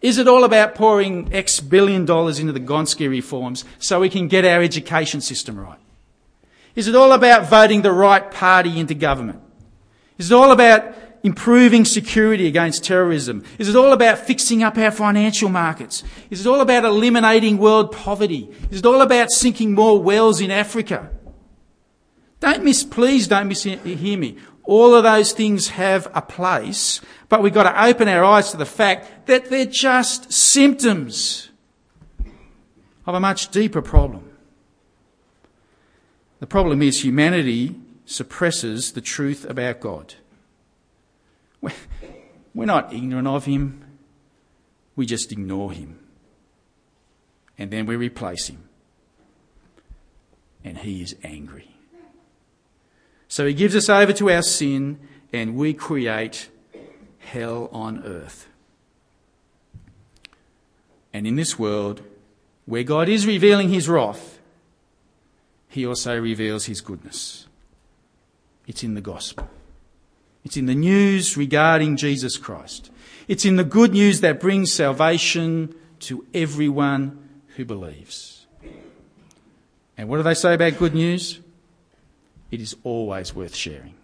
Is 0.00 0.16
it 0.16 0.26
all 0.26 0.44
about 0.44 0.74
pouring 0.74 1.32
X 1.32 1.60
billion 1.60 2.04
dollars 2.04 2.38
into 2.38 2.52
the 2.52 2.60
Gonski 2.60 3.08
reforms 3.08 3.64
so 3.78 4.00
we 4.00 4.08
can 4.08 4.28
get 4.28 4.44
our 4.44 4.62
education 4.62 5.20
system 5.20 5.58
right? 5.58 5.78
Is 6.74 6.88
it 6.88 6.94
all 6.94 7.12
about 7.12 7.48
voting 7.50 7.82
the 7.82 7.92
right 7.92 8.30
party 8.30 8.78
into 8.78 8.94
government? 8.94 9.40
Is 10.18 10.30
it 10.30 10.34
all 10.34 10.52
about 10.52 10.94
improving 11.22 11.84
security 11.84 12.46
against 12.46 12.84
terrorism? 12.84 13.44
Is 13.58 13.68
it 13.68 13.76
all 13.76 13.92
about 13.92 14.18
fixing 14.18 14.62
up 14.62 14.78
our 14.78 14.90
financial 14.90 15.48
markets? 15.48 16.02
Is 16.30 16.46
it 16.46 16.48
all 16.48 16.60
about 16.60 16.84
eliminating 16.84 17.58
world 17.58 17.92
poverty? 17.92 18.50
Is 18.70 18.78
it 18.80 18.86
all 18.86 19.02
about 19.02 19.30
sinking 19.30 19.74
more 19.74 20.00
wells 20.00 20.40
in 20.40 20.50
Africa? 20.50 21.10
Don't 22.40 22.64
miss, 22.64 22.84
please 22.84 23.28
don't 23.28 23.50
mishear 23.50 24.18
me. 24.18 24.38
All 24.64 24.94
of 24.94 25.02
those 25.02 25.32
things 25.32 25.68
have 25.68 26.10
a 26.14 26.22
place, 26.22 27.00
but 27.28 27.42
we've 27.42 27.54
got 27.54 27.64
to 27.64 27.84
open 27.84 28.08
our 28.08 28.24
eyes 28.24 28.50
to 28.50 28.56
the 28.56 28.66
fact 28.66 29.26
that 29.26 29.50
they're 29.50 29.64
just 29.64 30.32
symptoms 30.32 31.50
of 33.06 33.14
a 33.14 33.20
much 33.20 33.50
deeper 33.50 33.82
problem. 33.82 34.30
The 36.38 36.46
problem 36.46 36.82
is 36.82 37.02
humanity 37.02 37.76
suppresses 38.06 38.92
the 38.92 39.00
truth 39.00 39.44
about 39.44 39.80
God. 39.80 40.14
We're 41.60 42.66
not 42.66 42.92
ignorant 42.92 43.28
of 43.28 43.44
Him, 43.44 43.84
we 44.96 45.06
just 45.06 45.32
ignore 45.32 45.72
Him. 45.72 45.98
And 47.58 47.70
then 47.70 47.86
we 47.86 47.96
replace 47.96 48.48
Him. 48.48 48.68
And 50.64 50.78
He 50.78 51.02
is 51.02 51.14
angry. 51.22 51.76
So 53.30 53.46
he 53.46 53.54
gives 53.54 53.76
us 53.76 53.88
over 53.88 54.12
to 54.14 54.28
our 54.28 54.42
sin 54.42 54.98
and 55.32 55.54
we 55.54 55.72
create 55.72 56.48
hell 57.20 57.70
on 57.72 58.02
earth. 58.04 58.48
And 61.12 61.28
in 61.28 61.36
this 61.36 61.56
world, 61.56 62.02
where 62.66 62.82
God 62.82 63.08
is 63.08 63.28
revealing 63.28 63.68
his 63.68 63.88
wrath, 63.88 64.40
he 65.68 65.86
also 65.86 66.20
reveals 66.20 66.66
his 66.66 66.80
goodness. 66.80 67.46
It's 68.66 68.82
in 68.82 68.94
the 68.94 69.00
gospel. 69.00 69.48
It's 70.44 70.56
in 70.56 70.66
the 70.66 70.74
news 70.74 71.36
regarding 71.36 71.98
Jesus 71.98 72.36
Christ. 72.36 72.90
It's 73.28 73.44
in 73.44 73.54
the 73.54 73.64
good 73.64 73.92
news 73.92 74.22
that 74.22 74.40
brings 74.40 74.72
salvation 74.72 75.72
to 76.00 76.26
everyone 76.34 77.28
who 77.54 77.64
believes. 77.64 78.46
And 79.96 80.08
what 80.08 80.16
do 80.16 80.24
they 80.24 80.34
say 80.34 80.54
about 80.54 80.78
good 80.78 80.94
news? 80.94 81.38
It 82.50 82.60
is 82.60 82.76
always 82.84 83.34
worth 83.34 83.54
sharing. 83.54 83.94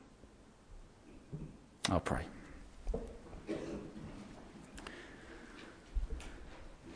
I'll 1.91 2.01
pray. 2.01 2.23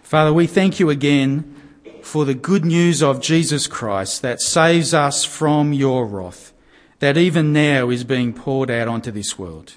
Father, 0.03 0.33
we 0.33 0.47
thank 0.47 0.81
you 0.81 0.91
again 0.91 1.55
for 2.03 2.25
the 2.25 2.35
good 2.35 2.65
news 2.65 3.03
of 3.03 3.21
Jesus 3.21 3.67
Christ 3.69 4.23
that 4.23 4.41
saves 4.41 4.93
us 4.93 5.25
from 5.25 5.73
your 5.73 6.05
wrath, 6.07 6.53
that 6.99 7.17
even 7.17 7.53
now 7.53 7.91
is 7.91 8.03
being 8.03 8.33
poured 8.33 8.71
out 8.71 8.89
onto 8.89 9.13
this 9.13 9.39
world. 9.39 9.77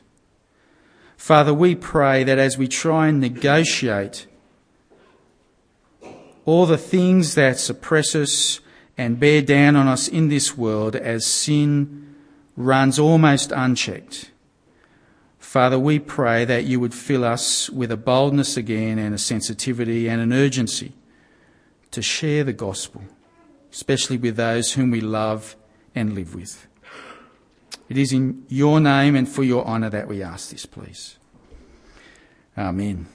Father, 1.18 1.54
we 1.54 1.76
pray 1.76 2.24
that 2.24 2.40
as 2.40 2.58
we 2.58 2.68
try 2.68 3.08
and 3.08 3.20
negotiate 3.20 4.26
all 6.46 6.66
the 6.66 6.78
things 6.78 7.36
that 7.36 7.60
suppress 7.60 8.16
us 8.16 8.60
and 8.98 9.20
bear 9.20 9.42
down 9.42 9.76
on 9.76 9.88
us 9.88 10.08
in 10.08 10.30
this 10.30 10.58
world 10.58 10.96
as 10.96 11.26
sin 11.26 12.16
runs 12.56 13.00
almost 13.00 13.52
unchecked. 13.52 14.32
Father, 15.40 15.78
we 15.78 16.00
pray 16.00 16.46
that 16.46 16.66
you 16.66 16.80
would 16.80 16.94
fill 16.94 17.24
us 17.24 17.70
with 17.70 17.92
a 17.92 17.98
boldness 17.98 18.58
again 18.58 18.98
and 18.98 19.14
a 19.14 19.20
sensitivity 19.20 20.08
and 20.08 20.22
an 20.22 20.34
urgency 20.34 20.94
to 21.92 22.02
share 22.02 22.44
the 22.44 22.54
gospel, 22.54 23.04
especially 23.72 24.18
with 24.18 24.36
those 24.36 24.74
whom 24.74 24.90
we 24.90 25.02
love 25.02 25.56
and 25.94 26.14
live 26.14 26.34
with. 26.34 26.68
It 27.90 27.98
is 27.98 28.12
in 28.12 28.46
your 28.48 28.80
name 28.80 29.16
and 29.16 29.30
for 29.30 29.44
your 29.44 29.66
honour 29.66 29.90
that 29.92 30.08
we 30.08 30.24
ask 30.24 30.50
this, 30.50 30.66
please. 30.66 31.18
Amen. 32.58 33.08